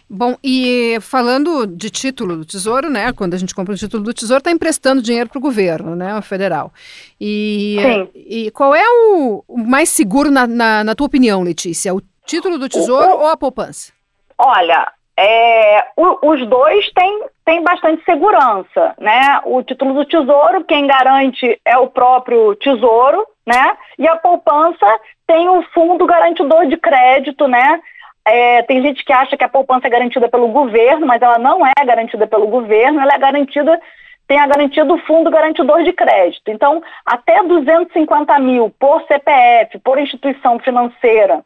Bom, 0.08 0.36
e 0.42 0.98
falando 1.00 1.66
de 1.66 1.90
título 1.90 2.36
do 2.36 2.44
Tesouro, 2.44 2.88
né? 2.88 3.12
Quando 3.12 3.34
a 3.34 3.36
gente 3.36 3.54
compra 3.54 3.74
o 3.74 3.76
título 3.76 4.04
do 4.04 4.14
Tesouro, 4.14 4.38
está 4.38 4.50
emprestando 4.50 5.02
dinheiro 5.02 5.28
para 5.28 5.38
o 5.38 5.42
governo, 5.42 5.96
né? 5.96 6.16
O 6.16 6.22
federal. 6.22 6.72
E, 7.20 7.76
Sim. 7.82 8.08
e 8.14 8.50
qual 8.52 8.74
é 8.74 8.84
o, 8.84 9.44
mais 9.48 9.88
seguro, 9.88 10.30
na, 10.30 10.46
na, 10.46 10.84
na, 10.84 10.94
tua 10.94 11.06
opinião, 11.06 11.42
Letícia? 11.42 11.94
O 11.94 12.00
título 12.24 12.56
do 12.56 12.68
Tesouro 12.68 13.08
o, 13.08 13.20
ou 13.20 13.28
a 13.28 13.36
poupança? 13.36 13.92
Olha, 14.38 14.92
é, 15.18 15.86
o, 15.96 16.30
os 16.30 16.46
dois 16.46 16.90
têm, 16.92 17.24
têm 17.44 17.62
bastante 17.62 18.04
segurança, 18.04 18.94
né? 18.98 19.40
O 19.44 19.62
título 19.62 19.94
do 19.94 20.04
Tesouro, 20.04 20.64
quem 20.64 20.86
garante 20.86 21.58
é 21.64 21.78
o 21.78 21.88
próprio 21.88 22.54
Tesouro, 22.56 23.26
né? 23.46 23.76
E 23.98 24.06
a 24.06 24.16
poupança 24.16 24.86
tem 25.26 25.48
o 25.48 25.62
fundo 25.72 26.04
garantidor 26.04 26.66
de 26.66 26.76
crédito, 26.76 27.48
né? 27.48 27.80
É, 28.26 28.62
tem 28.62 28.82
gente 28.82 29.04
que 29.04 29.12
acha 29.12 29.36
que 29.36 29.44
a 29.44 29.48
poupança 29.48 29.86
é 29.86 29.90
garantida 29.90 30.28
pelo 30.28 30.48
governo, 30.48 31.06
mas 31.06 31.22
ela 31.22 31.38
não 31.38 31.64
é 31.64 31.72
garantida 31.84 32.26
pelo 32.26 32.48
governo, 32.48 33.00
ela 33.00 33.14
é 33.14 33.18
garantida, 33.18 33.80
tem 34.26 34.38
a 34.38 34.46
garantia 34.46 34.84
do 34.84 34.98
fundo 34.98 35.30
garantidor 35.30 35.82
de 35.82 35.92
crédito. 35.92 36.50
Então, 36.50 36.82
até 37.06 37.42
250 37.42 38.38
mil 38.40 38.68
por 38.78 39.02
CPF, 39.06 39.78
por 39.78 39.98
instituição 39.98 40.58
financeira, 40.58 41.42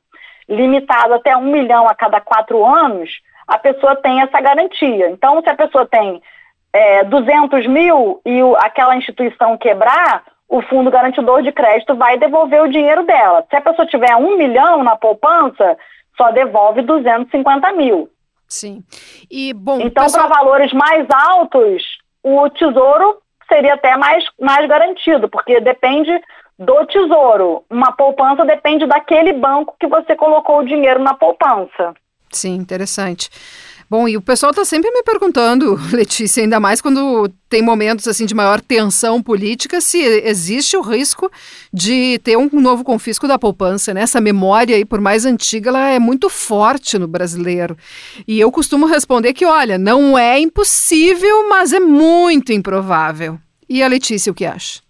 limitado 0.48 1.14
até 1.14 1.36
um 1.36 1.52
milhão 1.52 1.86
a 1.86 1.94
cada 1.94 2.20
quatro 2.20 2.64
anos, 2.64 3.10
a 3.50 3.58
pessoa 3.58 3.96
tem 3.96 4.22
essa 4.22 4.40
garantia. 4.40 5.10
Então, 5.10 5.42
se 5.42 5.50
a 5.50 5.56
pessoa 5.56 5.84
tem 5.84 6.22
é, 6.72 7.02
200 7.02 7.66
mil 7.66 8.20
e 8.24 8.40
o, 8.44 8.54
aquela 8.56 8.94
instituição 8.96 9.58
quebrar, 9.58 10.22
o 10.48 10.62
fundo 10.62 10.88
garantidor 10.88 11.42
de 11.42 11.50
crédito 11.50 11.96
vai 11.96 12.16
devolver 12.16 12.62
o 12.62 12.70
dinheiro 12.70 13.04
dela. 13.04 13.44
Se 13.50 13.56
a 13.56 13.60
pessoa 13.60 13.88
tiver 13.88 14.14
um 14.14 14.36
milhão 14.36 14.84
na 14.84 14.94
poupança, 14.94 15.76
só 16.16 16.30
devolve 16.30 16.82
250 16.82 17.72
mil. 17.72 18.08
Sim. 18.46 18.84
E, 19.28 19.52
bom, 19.52 19.80
então, 19.80 20.04
pessoal... 20.04 20.28
para 20.28 20.36
valores 20.36 20.72
mais 20.72 21.08
altos, 21.10 21.82
o 22.22 22.48
tesouro 22.50 23.18
seria 23.48 23.74
até 23.74 23.96
mais, 23.96 24.24
mais 24.40 24.68
garantido, 24.68 25.28
porque 25.28 25.58
depende 25.60 26.12
do 26.56 26.86
tesouro. 26.86 27.64
Uma 27.68 27.90
poupança 27.90 28.44
depende 28.44 28.86
daquele 28.86 29.32
banco 29.32 29.74
que 29.80 29.88
você 29.88 30.14
colocou 30.14 30.60
o 30.60 30.64
dinheiro 30.64 31.02
na 31.02 31.14
poupança. 31.14 31.94
Sim, 32.30 32.54
interessante. 32.54 33.30
Bom, 33.90 34.06
e 34.06 34.16
o 34.16 34.22
pessoal 34.22 34.50
está 34.50 34.64
sempre 34.64 34.88
me 34.92 35.02
perguntando, 35.02 35.76
Letícia, 35.92 36.44
ainda 36.44 36.60
mais 36.60 36.80
quando 36.80 37.28
tem 37.48 37.60
momentos 37.60 38.06
assim 38.06 38.24
de 38.24 38.36
maior 38.36 38.60
tensão 38.60 39.20
política, 39.20 39.80
se 39.80 39.98
existe 40.00 40.76
o 40.76 40.80
risco 40.80 41.28
de 41.72 42.20
ter 42.20 42.38
um 42.38 42.48
novo 42.52 42.84
confisco 42.84 43.26
da 43.26 43.36
poupança, 43.36 43.92
né? 43.92 44.02
Essa 44.02 44.20
memória 44.20 44.76
aí, 44.76 44.84
por 44.84 45.00
mais 45.00 45.26
antiga, 45.26 45.70
ela 45.70 45.88
é 45.88 45.98
muito 45.98 46.30
forte 46.30 47.00
no 47.00 47.08
brasileiro. 47.08 47.76
E 48.28 48.38
eu 48.38 48.52
costumo 48.52 48.86
responder 48.86 49.32
que, 49.32 49.44
olha, 49.44 49.76
não 49.76 50.16
é 50.16 50.38
impossível, 50.38 51.48
mas 51.48 51.72
é 51.72 51.80
muito 51.80 52.52
improvável. 52.52 53.40
E 53.68 53.82
a 53.82 53.88
Letícia, 53.88 54.30
o 54.30 54.34
que 54.34 54.46
acha? 54.46 54.82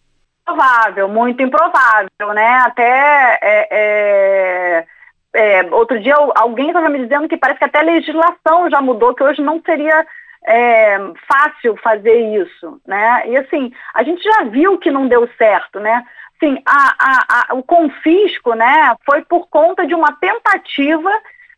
Improvável, 0.43 1.09
muito 1.09 1.43
improvável, 1.43 2.35
né? 2.35 2.59
Até 2.67 3.39
é, 3.41 3.69
é 3.71 4.87
é, 5.35 5.63
outro 5.73 6.01
dia 6.01 6.15
alguém 6.35 6.69
estava 6.69 6.89
me 6.89 6.99
dizendo 6.99 7.29
que 7.29 7.37
parece 7.37 7.59
que 7.59 7.65
até 7.65 7.79
a 7.79 7.83
legislação 7.83 8.69
já 8.71 8.81
mudou, 8.81 9.15
que 9.15 9.23
hoje 9.23 9.41
não 9.41 9.61
seria 9.65 10.07
é, 10.47 10.99
fácil 11.29 11.77
fazer 11.77 12.19
isso, 12.37 12.81
né? 12.87 13.23
E 13.29 13.37
assim, 13.37 13.73
a 13.95 14.03
gente 14.03 14.23
já 14.23 14.45
viu 14.45 14.79
que 14.79 14.91
não 14.91 15.07
deu 15.07 15.29
certo, 15.39 15.79
né? 15.79 16.05
Assim, 16.37 16.61
a, 16.65 16.95
a, 16.99 17.53
a, 17.53 17.55
o 17.55 17.63
confisco, 17.63 18.55
né, 18.55 18.97
foi 19.05 19.23
por 19.23 19.47
conta 19.49 19.87
de 19.87 19.95
uma 19.95 20.13
tentativa 20.13 21.11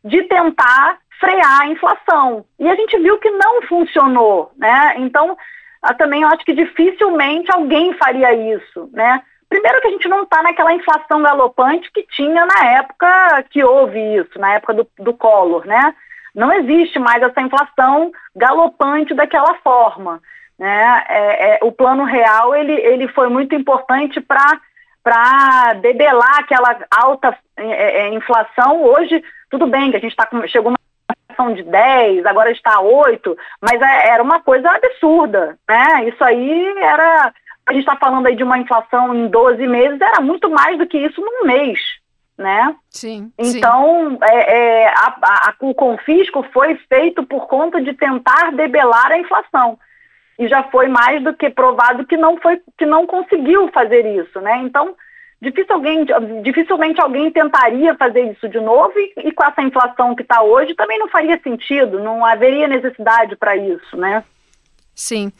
de 0.04 0.24
tentar 0.24 0.98
frear 1.20 1.60
a 1.60 1.68
inflação. 1.68 2.44
E 2.58 2.68
a 2.68 2.74
gente 2.74 2.98
viu 2.98 3.16
que 3.18 3.30
não 3.30 3.62
funcionou, 3.62 4.50
né? 4.56 4.94
Então, 4.96 5.38
também 5.96 6.22
eu 6.22 6.28
acho 6.28 6.44
que 6.44 6.52
dificilmente 6.52 7.52
alguém 7.52 7.92
faria 7.94 8.34
isso, 8.34 8.90
né? 8.92 9.22
Primeiro 9.52 9.82
que 9.82 9.88
a 9.88 9.90
gente 9.90 10.08
não 10.08 10.22
está 10.22 10.42
naquela 10.42 10.72
inflação 10.72 11.22
galopante 11.22 11.92
que 11.92 12.04
tinha 12.04 12.46
na 12.46 12.72
época 12.72 13.44
que 13.50 13.62
houve 13.62 13.98
isso, 14.16 14.38
na 14.38 14.54
época 14.54 14.72
do, 14.72 14.88
do 14.98 15.12
Collor, 15.12 15.66
né? 15.66 15.94
Não 16.34 16.50
existe 16.50 16.98
mais 16.98 17.22
essa 17.22 17.42
inflação 17.42 18.10
galopante 18.34 19.12
daquela 19.12 19.52
forma. 19.56 20.22
Né? 20.58 21.04
É, 21.06 21.50
é, 21.50 21.58
o 21.60 21.70
plano 21.70 22.04
real 22.04 22.54
ele, 22.54 22.72
ele 22.72 23.08
foi 23.08 23.28
muito 23.28 23.54
importante 23.54 24.22
para 24.22 25.74
debelar 25.82 26.38
aquela 26.38 26.74
alta 26.90 27.36
é, 27.58 28.06
é, 28.06 28.08
inflação. 28.08 28.82
Hoje, 28.82 29.22
tudo 29.50 29.66
bem 29.66 29.90
que 29.90 29.98
a 29.98 30.00
gente 30.00 30.16
tá 30.16 30.24
com, 30.24 30.46
chegou 30.46 30.70
uma 30.70 30.78
inflação 31.30 31.52
de 31.52 31.62
10, 31.62 32.24
agora 32.24 32.50
está 32.50 32.80
8, 32.80 33.36
mas 33.60 33.82
é, 33.82 34.08
era 34.08 34.22
uma 34.22 34.40
coisa 34.40 34.70
absurda. 34.70 35.58
Né? 35.68 36.08
Isso 36.08 36.24
aí 36.24 36.74
era 36.78 37.34
a 37.66 37.72
gente 37.72 37.82
está 37.82 37.96
falando 37.96 38.26
aí 38.26 38.36
de 38.36 38.42
uma 38.42 38.58
inflação 38.58 39.14
em 39.14 39.28
12 39.28 39.66
meses, 39.66 40.00
era 40.00 40.20
muito 40.20 40.50
mais 40.50 40.78
do 40.78 40.86
que 40.86 40.98
isso 40.98 41.20
num 41.20 41.46
mês, 41.46 41.78
né? 42.36 42.74
Sim. 42.90 43.32
Então, 43.38 44.10
sim. 44.10 44.18
É, 44.22 44.56
é, 44.56 44.88
a, 44.88 45.16
a, 45.22 45.54
o 45.60 45.74
confisco 45.74 46.44
foi 46.52 46.74
feito 46.88 47.24
por 47.24 47.46
conta 47.46 47.80
de 47.80 47.92
tentar 47.94 48.52
debelar 48.52 49.12
a 49.12 49.18
inflação. 49.18 49.78
E 50.38 50.48
já 50.48 50.64
foi 50.64 50.88
mais 50.88 51.22
do 51.22 51.34
que 51.34 51.50
provado 51.50 52.06
que 52.06 52.16
não, 52.16 52.36
foi, 52.38 52.60
que 52.76 52.84
não 52.84 53.06
conseguiu 53.06 53.68
fazer 53.68 54.04
isso, 54.06 54.40
né? 54.40 54.58
Então, 54.64 54.96
difícil 55.40 55.74
alguém, 55.74 56.04
dificilmente 56.42 57.00
alguém 57.00 57.30
tentaria 57.30 57.94
fazer 57.94 58.32
isso 58.32 58.48
de 58.48 58.58
novo 58.58 58.92
e, 58.96 59.12
e 59.28 59.32
com 59.32 59.44
essa 59.44 59.62
inflação 59.62 60.14
que 60.14 60.22
está 60.22 60.42
hoje 60.42 60.74
também 60.74 60.98
não 60.98 61.08
faria 61.08 61.38
sentido, 61.42 62.00
não 62.00 62.24
haveria 62.24 62.66
necessidade 62.66 63.36
para 63.36 63.56
isso, 63.56 63.96
né? 63.96 64.24
Sim. 64.94 65.32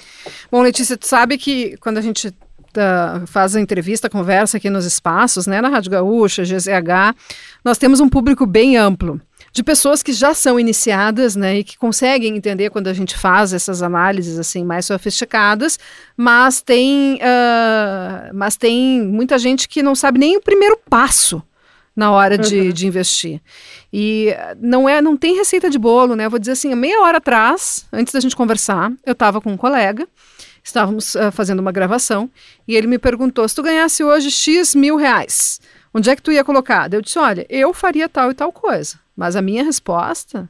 Bom, 0.51 0.63
Letícia, 0.63 0.97
tu 0.97 1.07
sabe 1.07 1.37
que 1.37 1.77
quando 1.79 1.99
a 1.99 2.01
gente 2.01 2.29
uh, 2.29 3.27
faz 3.27 3.55
a 3.55 3.61
entrevista, 3.61 4.09
conversa 4.09 4.57
aqui 4.57 4.71
nos 4.71 4.85
espaços, 4.85 5.47
né, 5.47 5.61
na 5.61 5.69
Rádio 5.69 5.91
Gaúcha, 5.91 6.43
GZH, 6.43 7.15
nós 7.65 7.79
temos 7.79 8.01
um 8.01 8.09
público 8.09 8.47
bem 8.47 8.77
amplo. 8.77 9.21
de 9.55 9.63
pessoas 9.63 10.03
que 10.03 10.15
já 10.15 10.33
são 10.33 10.59
iniciadas, 10.59 11.37
né, 11.37 11.59
e 11.59 11.65
que 11.65 11.77
conseguem 11.77 12.35
entender 12.35 12.71
quando 12.71 12.89
a 12.89 12.95
gente 12.95 13.19
faz 13.19 13.53
essas 13.53 13.83
análises 13.83 14.39
assim 14.39 14.65
mais 14.65 14.87
sofisticadas, 14.87 15.79
mas 16.17 16.63
tem, 16.63 17.17
uh, 17.17 18.35
mas 18.35 18.57
tem 18.57 19.03
muita 19.03 19.39
gente 19.39 19.69
que 19.69 19.83
não 19.83 19.95
sabe 19.95 20.19
nem 20.19 20.39
o 20.39 20.41
primeiro 20.41 20.79
passo 20.89 21.43
na 21.95 22.11
hora 22.11 22.39
de, 22.39 22.61
uhum. 22.61 22.73
de 22.73 22.87
investir. 22.87 23.41
E 23.93 24.35
não 24.59 24.89
é, 24.89 25.01
não 25.01 25.17
tem 25.17 25.37
receita 25.37 25.69
de 25.69 25.79
bolo, 25.79 26.17
né? 26.17 26.27
Eu 26.27 26.31
vou 26.31 26.39
dizer 26.39 26.53
assim, 26.53 26.75
meia 26.75 27.01
hora 27.03 27.19
atrás, 27.19 27.87
antes 27.93 28.13
da 28.13 28.21
gente 28.21 28.35
conversar, 28.35 28.93
eu 29.05 29.13
estava 29.13 29.41
com 29.41 29.53
um 29.53 29.57
colega, 29.57 30.09
estávamos 30.65 31.15
uh, 31.15 31.31
fazendo 31.31 31.61
uma 31.61 31.73
gravação, 31.73 32.31
e 32.67 32.75
ele 32.75 32.87
me 32.87 32.99
perguntou, 32.99 33.47
se 33.49 33.55
tu 33.55 33.63
ganhasse 33.63 34.03
hoje 34.03 34.31
X 34.31 34.75
mil 34.75 34.97
reais, 34.97 35.61
onde 35.93 36.09
é 36.09 36.17
que 36.17 36.23
tu 36.23 36.33
ia 36.33 36.45
colocar? 36.45 36.93
Eu 36.93 37.03
disse, 37.03 37.19
olha, 37.19 37.47
eu 37.49 37.75
faria 37.75 38.09
tal 38.09 38.31
e 38.31 38.35
tal 38.35 38.53
coisa. 38.53 38.99
Mas 39.15 39.37
a 39.37 39.43
minha 39.43 39.63
resposta 39.63 40.49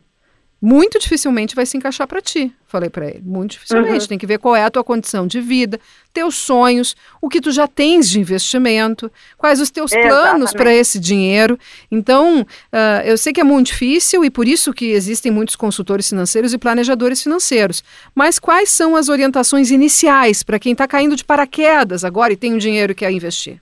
muito 0.62 1.00
dificilmente 1.00 1.56
vai 1.56 1.66
se 1.66 1.76
encaixar 1.76 2.06
para 2.06 2.20
ti. 2.20 2.54
Falei 2.68 2.88
para 2.88 3.06
ele, 3.06 3.20
muito 3.24 3.50
dificilmente. 3.50 4.02
Uhum. 4.02 4.06
Tem 4.06 4.18
que 4.18 4.26
ver 4.26 4.38
qual 4.38 4.54
é 4.54 4.62
a 4.62 4.70
tua 4.70 4.84
condição 4.84 5.26
de 5.26 5.40
vida, 5.40 5.80
teus 6.14 6.36
sonhos, 6.36 6.94
o 7.20 7.28
que 7.28 7.40
tu 7.40 7.50
já 7.50 7.66
tens 7.66 8.08
de 8.08 8.20
investimento, 8.20 9.10
quais 9.36 9.60
os 9.60 9.70
teus 9.70 9.90
planos 9.90 10.52
para 10.52 10.72
esse 10.72 11.00
dinheiro. 11.00 11.58
Então, 11.90 12.42
uh, 12.42 13.02
eu 13.04 13.18
sei 13.18 13.32
que 13.32 13.40
é 13.40 13.44
muito 13.44 13.66
difícil 13.66 14.24
e 14.24 14.30
por 14.30 14.46
isso 14.46 14.72
que 14.72 14.92
existem 14.92 15.32
muitos 15.32 15.56
consultores 15.56 16.08
financeiros 16.08 16.54
e 16.54 16.58
planejadores 16.58 17.20
financeiros. 17.20 17.82
Mas 18.14 18.38
quais 18.38 18.70
são 18.70 18.94
as 18.94 19.08
orientações 19.08 19.72
iniciais 19.72 20.44
para 20.44 20.60
quem 20.60 20.72
está 20.72 20.86
caindo 20.86 21.16
de 21.16 21.24
paraquedas 21.24 22.04
agora 22.04 22.32
e 22.32 22.36
tem 22.36 22.54
um 22.54 22.58
dinheiro 22.58 22.94
que 22.94 23.04
quer 23.04 23.10
investir? 23.10 23.60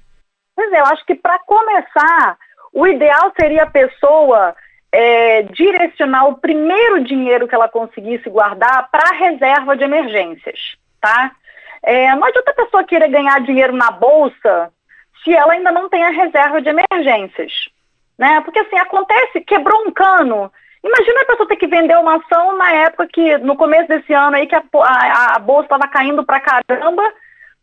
Pois 0.54 0.71
é, 0.71 0.80
eu 0.80 0.85
acho 0.85 1.07
que 1.07 1.14
para 1.14 1.38
começar, 1.47 2.37
o 2.75 2.87
ideal 2.87 3.33
seria 3.40 3.62
a 3.62 3.71
pessoa 3.71 4.54
é, 4.92 5.42
direcionar 5.42 6.28
o 6.28 6.38
primeiro 6.38 7.02
dinheiro 7.04 7.47
que 7.47 7.54
ela 7.54 7.68
conseguisse 7.68 8.28
guardar 8.28 8.90
para 8.90 9.11
a 9.11 9.14
reserva 9.14 9.76
de 9.76 9.85
emergências, 9.85 10.76
tá? 11.00 11.32
É, 11.82 12.14
não 12.14 12.25
adianta 12.25 12.50
a 12.50 12.64
pessoa 12.64 12.85
querer 12.85 13.09
ganhar 13.09 13.40
dinheiro 13.40 13.73
na 13.73 13.90
bolsa 13.90 14.73
se 15.23 15.35
ela 15.35 15.52
ainda 15.52 15.70
não 15.70 15.88
tem 15.88 16.04
a 16.04 16.11
reserva 16.11 16.61
de 16.61 16.68
emergências, 16.68 17.52
né? 18.18 18.40
Porque 18.42 18.59
assim, 18.59 18.78
acontece, 18.78 19.40
quebrou 19.42 19.87
um 19.87 19.90
cano, 19.90 20.50
Imagina 20.82 21.20
a 21.20 21.26
pessoa 21.26 21.49
ter 21.49 21.56
que 21.56 21.66
vender 21.66 21.97
uma 21.99 22.16
ação 22.16 22.56
na 22.56 22.73
época 22.73 23.06
que, 23.06 23.37
no 23.38 23.54
começo 23.54 23.87
desse 23.87 24.12
ano 24.14 24.37
aí, 24.37 24.47
que 24.47 24.54
a, 24.54 24.62
a, 24.73 25.37
a 25.37 25.38
bolsa 25.38 25.64
estava 25.64 25.87
caindo 25.87 26.25
para 26.25 26.40
caramba, 26.40 27.02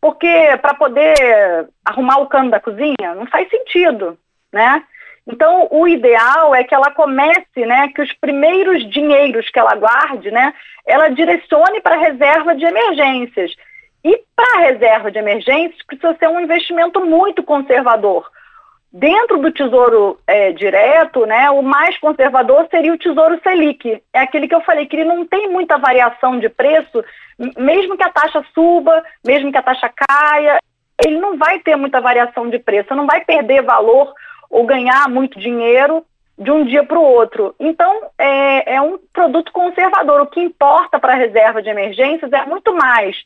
porque 0.00 0.56
para 0.62 0.74
poder 0.74 1.68
arrumar 1.84 2.18
o 2.18 2.28
cano 2.28 2.50
da 2.50 2.60
cozinha, 2.60 3.14
não 3.16 3.26
faz 3.26 3.48
sentido, 3.50 4.16
né? 4.52 4.84
Então, 5.30 5.68
o 5.70 5.86
ideal 5.86 6.54
é 6.54 6.64
que 6.64 6.74
ela 6.74 6.90
comece, 6.90 7.66
né, 7.66 7.88
que 7.94 8.00
os 8.00 8.10
primeiros 8.14 8.88
dinheiros 8.88 9.50
que 9.50 9.58
ela 9.58 9.74
guarde, 9.74 10.30
né, 10.30 10.54
ela 10.86 11.10
direcione 11.10 11.82
para 11.82 11.96
a 11.96 11.98
reserva 11.98 12.54
de 12.54 12.64
emergências. 12.64 13.54
E 14.02 14.22
para 14.34 14.58
a 14.58 14.62
reserva 14.70 15.10
de 15.10 15.18
emergências 15.18 15.84
precisa 15.86 16.16
ser 16.18 16.28
um 16.28 16.40
investimento 16.40 17.04
muito 17.04 17.42
conservador. 17.42 18.26
Dentro 18.90 19.36
do 19.36 19.52
Tesouro 19.52 20.18
é, 20.26 20.50
Direto, 20.52 21.26
né, 21.26 21.50
o 21.50 21.60
mais 21.60 21.98
conservador 21.98 22.66
seria 22.70 22.94
o 22.94 22.98
Tesouro 22.98 23.38
Selic. 23.42 24.02
É 24.14 24.20
aquele 24.20 24.48
que 24.48 24.54
eu 24.54 24.62
falei 24.62 24.86
que 24.86 24.96
ele 24.96 25.04
não 25.04 25.26
tem 25.26 25.46
muita 25.50 25.76
variação 25.76 26.38
de 26.38 26.48
preço, 26.48 27.04
mesmo 27.58 27.98
que 27.98 28.02
a 28.04 28.10
taxa 28.10 28.42
suba, 28.54 29.04
mesmo 29.22 29.52
que 29.52 29.58
a 29.58 29.62
taxa 29.62 29.90
caia, 29.94 30.58
ele 31.04 31.18
não 31.18 31.36
vai 31.36 31.58
ter 31.60 31.76
muita 31.76 32.00
variação 32.00 32.48
de 32.48 32.58
preço, 32.58 32.94
não 32.94 33.06
vai 33.06 33.22
perder 33.22 33.62
valor 33.62 34.14
ou 34.50 34.64
ganhar 34.64 35.08
muito 35.08 35.38
dinheiro 35.38 36.04
de 36.38 36.50
um 36.50 36.64
dia 36.64 36.84
para 36.84 36.98
o 36.98 37.02
outro. 37.02 37.54
Então, 37.58 38.10
é, 38.16 38.74
é, 38.74 38.80
um 38.80 38.98
produto 39.12 39.52
conservador. 39.52 40.20
O 40.20 40.26
que 40.26 40.40
importa 40.40 40.98
para 40.98 41.14
a 41.14 41.16
reserva 41.16 41.60
de 41.60 41.68
emergências 41.68 42.32
é 42.32 42.46
muito 42.46 42.72
mais 42.74 43.16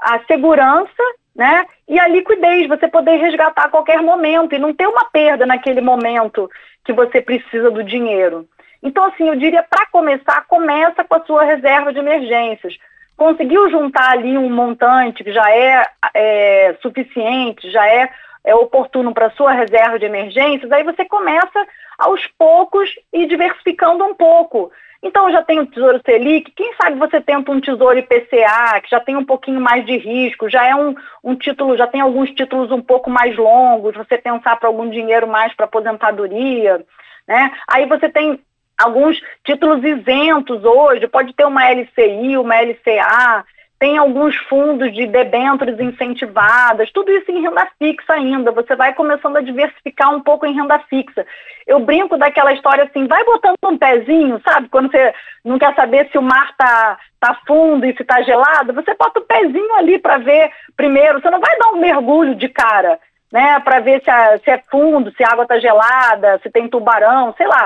a 0.00 0.20
segurança 0.26 1.02
né, 1.34 1.66
e 1.88 1.98
a 1.98 2.06
liquidez, 2.08 2.68
você 2.68 2.86
poder 2.86 3.16
resgatar 3.16 3.64
a 3.64 3.68
qualquer 3.68 4.02
momento 4.02 4.54
e 4.54 4.58
não 4.58 4.74
ter 4.74 4.86
uma 4.86 5.04
perda 5.06 5.46
naquele 5.46 5.80
momento 5.80 6.50
que 6.84 6.92
você 6.92 7.20
precisa 7.20 7.70
do 7.70 7.82
dinheiro. 7.82 8.46
Então, 8.82 9.04
assim, 9.04 9.28
eu 9.28 9.36
diria, 9.36 9.62
para 9.62 9.86
começar, 9.86 10.44
começa 10.46 11.04
com 11.04 11.14
a 11.14 11.24
sua 11.24 11.44
reserva 11.44 11.92
de 11.92 12.00
emergências. 12.00 12.76
Conseguiu 13.16 13.70
juntar 13.70 14.10
ali 14.10 14.36
um 14.36 14.50
montante 14.50 15.22
que 15.22 15.32
já 15.32 15.50
é, 15.50 15.86
é 16.14 16.76
suficiente, 16.82 17.70
já 17.70 17.86
é 17.86 18.10
é 18.44 18.54
oportuno 18.54 19.14
para 19.14 19.30
sua 19.30 19.52
reserva 19.52 19.98
de 19.98 20.04
emergências, 20.04 20.70
aí 20.72 20.82
você 20.82 21.04
começa 21.04 21.66
aos 21.98 22.26
poucos 22.38 22.90
e 23.12 23.26
diversificando 23.26 24.04
um 24.04 24.14
pouco. 24.14 24.70
Então 25.02 25.30
já 25.32 25.42
tem 25.42 25.58
o 25.58 25.66
Tesouro 25.66 26.00
Selic, 26.06 26.52
quem 26.52 26.72
sabe 26.74 26.96
você 26.96 27.20
tenta 27.20 27.50
um 27.50 27.60
Tesouro 27.60 27.98
IPCA, 27.98 28.80
que 28.82 28.90
já 28.90 29.00
tem 29.00 29.16
um 29.16 29.24
pouquinho 29.24 29.60
mais 29.60 29.84
de 29.84 29.96
risco, 29.96 30.48
já 30.48 30.64
é 30.64 30.74
um, 30.76 30.94
um 31.24 31.34
título, 31.34 31.76
já 31.76 31.88
tem 31.88 32.00
alguns 32.00 32.30
títulos 32.30 32.70
um 32.70 32.80
pouco 32.80 33.10
mais 33.10 33.36
longos, 33.36 33.96
você 33.96 34.16
pensar 34.16 34.56
para 34.56 34.68
algum 34.68 34.88
dinheiro 34.88 35.26
mais 35.26 35.52
para 35.54 35.64
aposentadoria, 35.64 36.84
né? 37.26 37.50
Aí 37.66 37.86
você 37.86 38.08
tem 38.08 38.38
alguns 38.78 39.20
títulos 39.44 39.82
isentos 39.84 40.64
hoje, 40.64 41.08
pode 41.08 41.32
ter 41.32 41.44
uma 41.44 41.68
LCI, 41.68 42.36
uma 42.36 42.60
LCA, 42.60 43.44
tem 43.82 43.98
alguns 43.98 44.36
fundos 44.48 44.94
de 44.94 45.08
debêntures 45.08 45.80
incentivadas, 45.80 46.92
tudo 46.92 47.10
isso 47.10 47.28
em 47.32 47.42
renda 47.42 47.68
fixa 47.80 48.12
ainda. 48.12 48.52
Você 48.52 48.76
vai 48.76 48.94
começando 48.94 49.38
a 49.38 49.40
diversificar 49.40 50.14
um 50.14 50.20
pouco 50.20 50.46
em 50.46 50.54
renda 50.54 50.78
fixa. 50.88 51.26
Eu 51.66 51.80
brinco 51.80 52.16
daquela 52.16 52.52
história 52.52 52.84
assim, 52.84 53.08
vai 53.08 53.24
botando 53.24 53.56
um 53.64 53.76
pezinho, 53.76 54.40
sabe? 54.44 54.68
Quando 54.68 54.88
você 54.88 55.12
não 55.44 55.58
quer 55.58 55.74
saber 55.74 56.08
se 56.12 56.16
o 56.16 56.22
mar 56.22 56.54
tá, 56.56 56.96
tá 57.18 57.40
fundo 57.44 57.84
e 57.84 57.92
se 57.96 58.04
tá 58.04 58.22
gelado, 58.22 58.72
você 58.72 58.94
bota 58.94 59.18
o 59.18 59.24
pezinho 59.24 59.74
ali 59.74 59.98
para 59.98 60.18
ver 60.18 60.52
primeiro. 60.76 61.20
Você 61.20 61.28
não 61.28 61.40
vai 61.40 61.58
dar 61.58 61.70
um 61.70 61.80
mergulho 61.80 62.36
de 62.36 62.48
cara, 62.48 63.00
né? 63.32 63.58
Para 63.64 63.80
ver 63.80 64.00
se, 64.04 64.08
a, 64.08 64.38
se 64.38 64.48
é 64.48 64.62
fundo, 64.70 65.12
se 65.16 65.24
a 65.24 65.32
água 65.32 65.44
tá 65.44 65.58
gelada, 65.58 66.38
se 66.40 66.48
tem 66.52 66.68
tubarão, 66.68 67.34
sei 67.36 67.48
lá. 67.48 67.64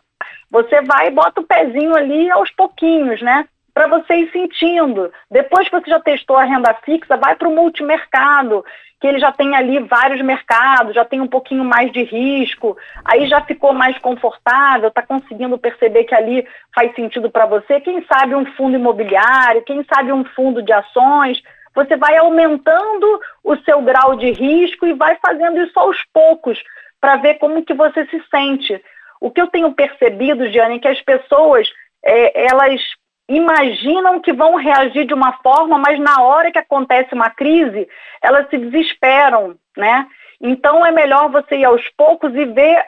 Você 0.50 0.80
vai 0.80 1.08
e 1.08 1.10
bota 1.10 1.42
o 1.42 1.46
pezinho 1.46 1.94
ali 1.94 2.30
aos 2.30 2.50
pouquinhos, 2.52 3.20
né? 3.20 3.46
Para 3.76 3.88
você 3.88 4.14
ir 4.14 4.32
sentindo. 4.32 5.12
Depois 5.30 5.68
que 5.68 5.78
você 5.78 5.90
já 5.90 6.00
testou 6.00 6.38
a 6.38 6.44
renda 6.44 6.72
fixa, 6.82 7.14
vai 7.18 7.36
para 7.36 7.46
o 7.46 7.54
multimercado, 7.54 8.64
que 8.98 9.06
ele 9.06 9.18
já 9.18 9.30
tem 9.30 9.54
ali 9.54 9.78
vários 9.80 10.22
mercados, 10.22 10.94
já 10.94 11.04
tem 11.04 11.20
um 11.20 11.26
pouquinho 11.26 11.62
mais 11.62 11.92
de 11.92 12.02
risco, 12.02 12.74
aí 13.04 13.28
já 13.28 13.42
ficou 13.42 13.74
mais 13.74 13.98
confortável, 13.98 14.88
está 14.88 15.02
conseguindo 15.02 15.58
perceber 15.58 16.04
que 16.04 16.14
ali 16.14 16.48
faz 16.74 16.94
sentido 16.94 17.30
para 17.30 17.44
você. 17.44 17.78
Quem 17.82 18.02
sabe 18.06 18.34
um 18.34 18.46
fundo 18.52 18.76
imobiliário, 18.76 19.60
quem 19.60 19.84
sabe 19.84 20.10
um 20.10 20.24
fundo 20.24 20.62
de 20.62 20.72
ações. 20.72 21.42
Você 21.74 21.98
vai 21.98 22.16
aumentando 22.16 23.20
o 23.44 23.56
seu 23.56 23.82
grau 23.82 24.16
de 24.16 24.30
risco 24.30 24.86
e 24.86 24.94
vai 24.94 25.18
fazendo 25.20 25.60
isso 25.60 25.78
aos 25.78 25.98
poucos 26.14 26.58
para 26.98 27.16
ver 27.16 27.34
como 27.34 27.62
que 27.62 27.74
você 27.74 28.06
se 28.06 28.24
sente. 28.30 28.82
O 29.20 29.30
que 29.30 29.42
eu 29.42 29.48
tenho 29.48 29.70
percebido, 29.74 30.50
Giane, 30.50 30.76
é 30.76 30.78
que 30.78 30.88
as 30.88 31.02
pessoas 31.02 31.68
é, 32.02 32.46
elas 32.46 32.80
imaginam 33.28 34.20
que 34.20 34.32
vão 34.32 34.54
reagir 34.56 35.06
de 35.06 35.14
uma 35.14 35.32
forma, 35.42 35.78
mas 35.78 35.98
na 35.98 36.22
hora 36.22 36.52
que 36.52 36.58
acontece 36.58 37.14
uma 37.14 37.30
crise, 37.30 37.88
elas 38.22 38.48
se 38.48 38.56
desesperam, 38.58 39.56
né? 39.76 40.06
Então 40.40 40.84
é 40.84 40.92
melhor 40.92 41.30
você 41.30 41.56
ir 41.56 41.64
aos 41.64 41.82
poucos 41.96 42.34
e 42.34 42.44
ver 42.44 42.84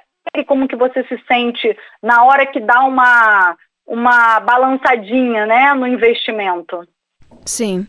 como 0.47 0.69
que 0.69 0.77
você 0.77 1.03
se 1.05 1.19
sente 1.27 1.77
na 2.03 2.23
hora 2.25 2.47
que 2.47 2.61
dá 2.61 2.81
uma 2.81 3.57
uma 3.87 4.39
balançadinha, 4.41 5.47
né, 5.47 5.73
no 5.73 5.87
investimento. 5.87 6.87
Sim. 7.47 7.87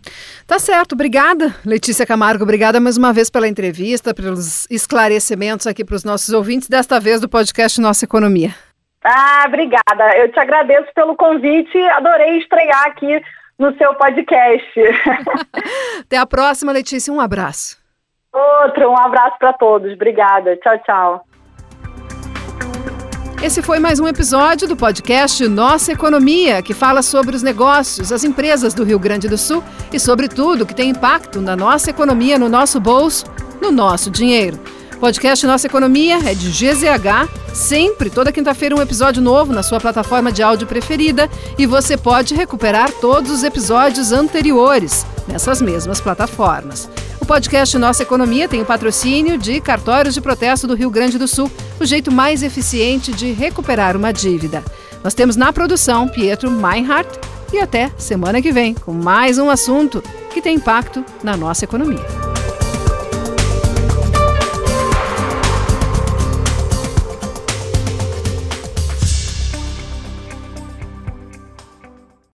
Tá 0.48 0.58
certo. 0.58 0.94
Obrigada, 0.94 1.54
Letícia 1.66 2.06
Camargo. 2.06 2.44
Obrigada 2.44 2.80
mais 2.80 2.96
uma 2.96 3.12
vez 3.12 3.30
pela 3.30 3.50
entrevista, 3.50 4.14
pelos 4.14 4.66
esclarecimentos 4.70 5.68
aqui 5.68 5.84
para 5.84 5.96
os 5.96 6.06
nossos 6.06 6.34
ouvintes, 6.34 6.70
desta 6.70 7.00
vez 7.00 7.20
do 7.20 7.28
podcast 7.28 7.82
Nossa 7.82 8.06
Economia. 8.06 8.56
Ah, 9.04 9.46
obrigada. 9.48 10.18
Eu 10.18 10.32
te 10.32 10.40
agradeço 10.40 10.90
pelo 10.94 11.16
convite. 11.16 11.78
Adorei 11.90 12.38
estrear 12.38 12.88
aqui 12.88 13.22
no 13.58 13.76
seu 13.78 13.94
podcast. 13.96 14.80
Até 16.02 16.18
a 16.18 16.26
próxima, 16.26 16.72
Letícia. 16.72 17.14
Um 17.14 17.20
abraço. 17.20 17.78
Outro, 18.32 18.90
um 18.90 18.98
abraço 18.98 19.38
para 19.40 19.54
todos. 19.54 19.94
Obrigada. 19.94 20.56
Tchau, 20.58 20.78
tchau. 20.80 21.26
Esse 23.42 23.62
foi 23.62 23.80
mais 23.80 24.02
um 24.02 24.08
episódio 24.08 24.68
do 24.68 24.76
podcast 24.76 25.48
Nossa 25.48 25.94
Economia, 25.94 26.62
que 26.62 26.74
fala 26.74 27.02
sobre 27.02 27.38
os 27.38 27.42
negócios, 27.42 28.12
as 28.12 28.26
empresas 28.26 28.74
do 28.74 28.84
Rio 28.84 29.00
Grande 29.00 29.30
do 29.30 29.38
Sul 29.38 29.64
e 29.94 30.00
sobre 30.00 30.28
tudo 30.28 30.66
que 30.66 30.76
tem 30.76 30.90
impacto 30.90 31.40
na 31.40 31.56
nossa 31.56 31.90
economia, 31.90 32.38
no 32.38 32.50
nosso 32.50 32.82
bolso, 32.82 33.26
no 33.62 33.72
nosso 33.72 34.12
dinheiro. 34.12 34.60
Podcast 35.00 35.48
Nossa 35.48 35.66
Economia 35.66 36.18
é 36.30 36.36
de 36.36 36.50
GZH, 36.50 37.54
sempre, 37.54 38.10
toda 38.10 38.34
quinta-feira, 38.34 38.76
um 38.76 38.82
episódio 38.82 39.22
novo 39.22 39.54
na 39.54 39.64
sua 39.64 39.80
plataforma 39.80 40.30
de 40.30 40.44
áudio 40.44 40.68
preferida 40.68 41.30
e 41.58 41.66
você 41.66 41.96
pode 41.96 42.36
recuperar 42.36 42.92
todos 42.92 43.32
os 43.32 43.44
episódios 43.44 44.12
anteriores 44.12 45.06
nessas 45.26 45.62
mesmas 45.62 46.02
plataformas. 46.02 46.90
O 47.22 47.26
podcast 47.26 47.78
Nossa 47.78 48.04
Economia 48.04 48.50
tem 48.50 48.62
o 48.62 48.66
patrocínio 48.66 49.38
de 49.38 49.62
Cartórios 49.62 50.14
de 50.14 50.20
Protesto 50.20 50.68
do 50.68 50.76
Rio 50.76 50.90
Grande 50.90 51.18
do 51.18 51.30
Sul, 51.30 51.50
o 51.80 51.86
jeito 51.86 52.12
mais 52.12 52.44
eficiente 52.44 53.14
de 53.14 53.32
recuperar 53.32 53.96
uma 53.96 54.12
dívida. 54.12 54.62
Nós 55.02 55.14
temos 55.14 55.38
na 55.38 55.54
produção 55.54 56.10
Pietro 56.10 56.52
Meinhardt 56.52 57.18
e 57.54 57.60
até 57.60 57.90
semana 57.98 58.42
que 58.42 58.52
vem 58.52 58.74
com 58.74 58.92
mais 58.92 59.38
um 59.38 59.50
assunto 59.50 60.04
que 60.34 60.42
tem 60.42 60.58
impacto 60.58 61.06
na 61.24 61.38
nossa 61.38 61.64
economia. 61.64 62.29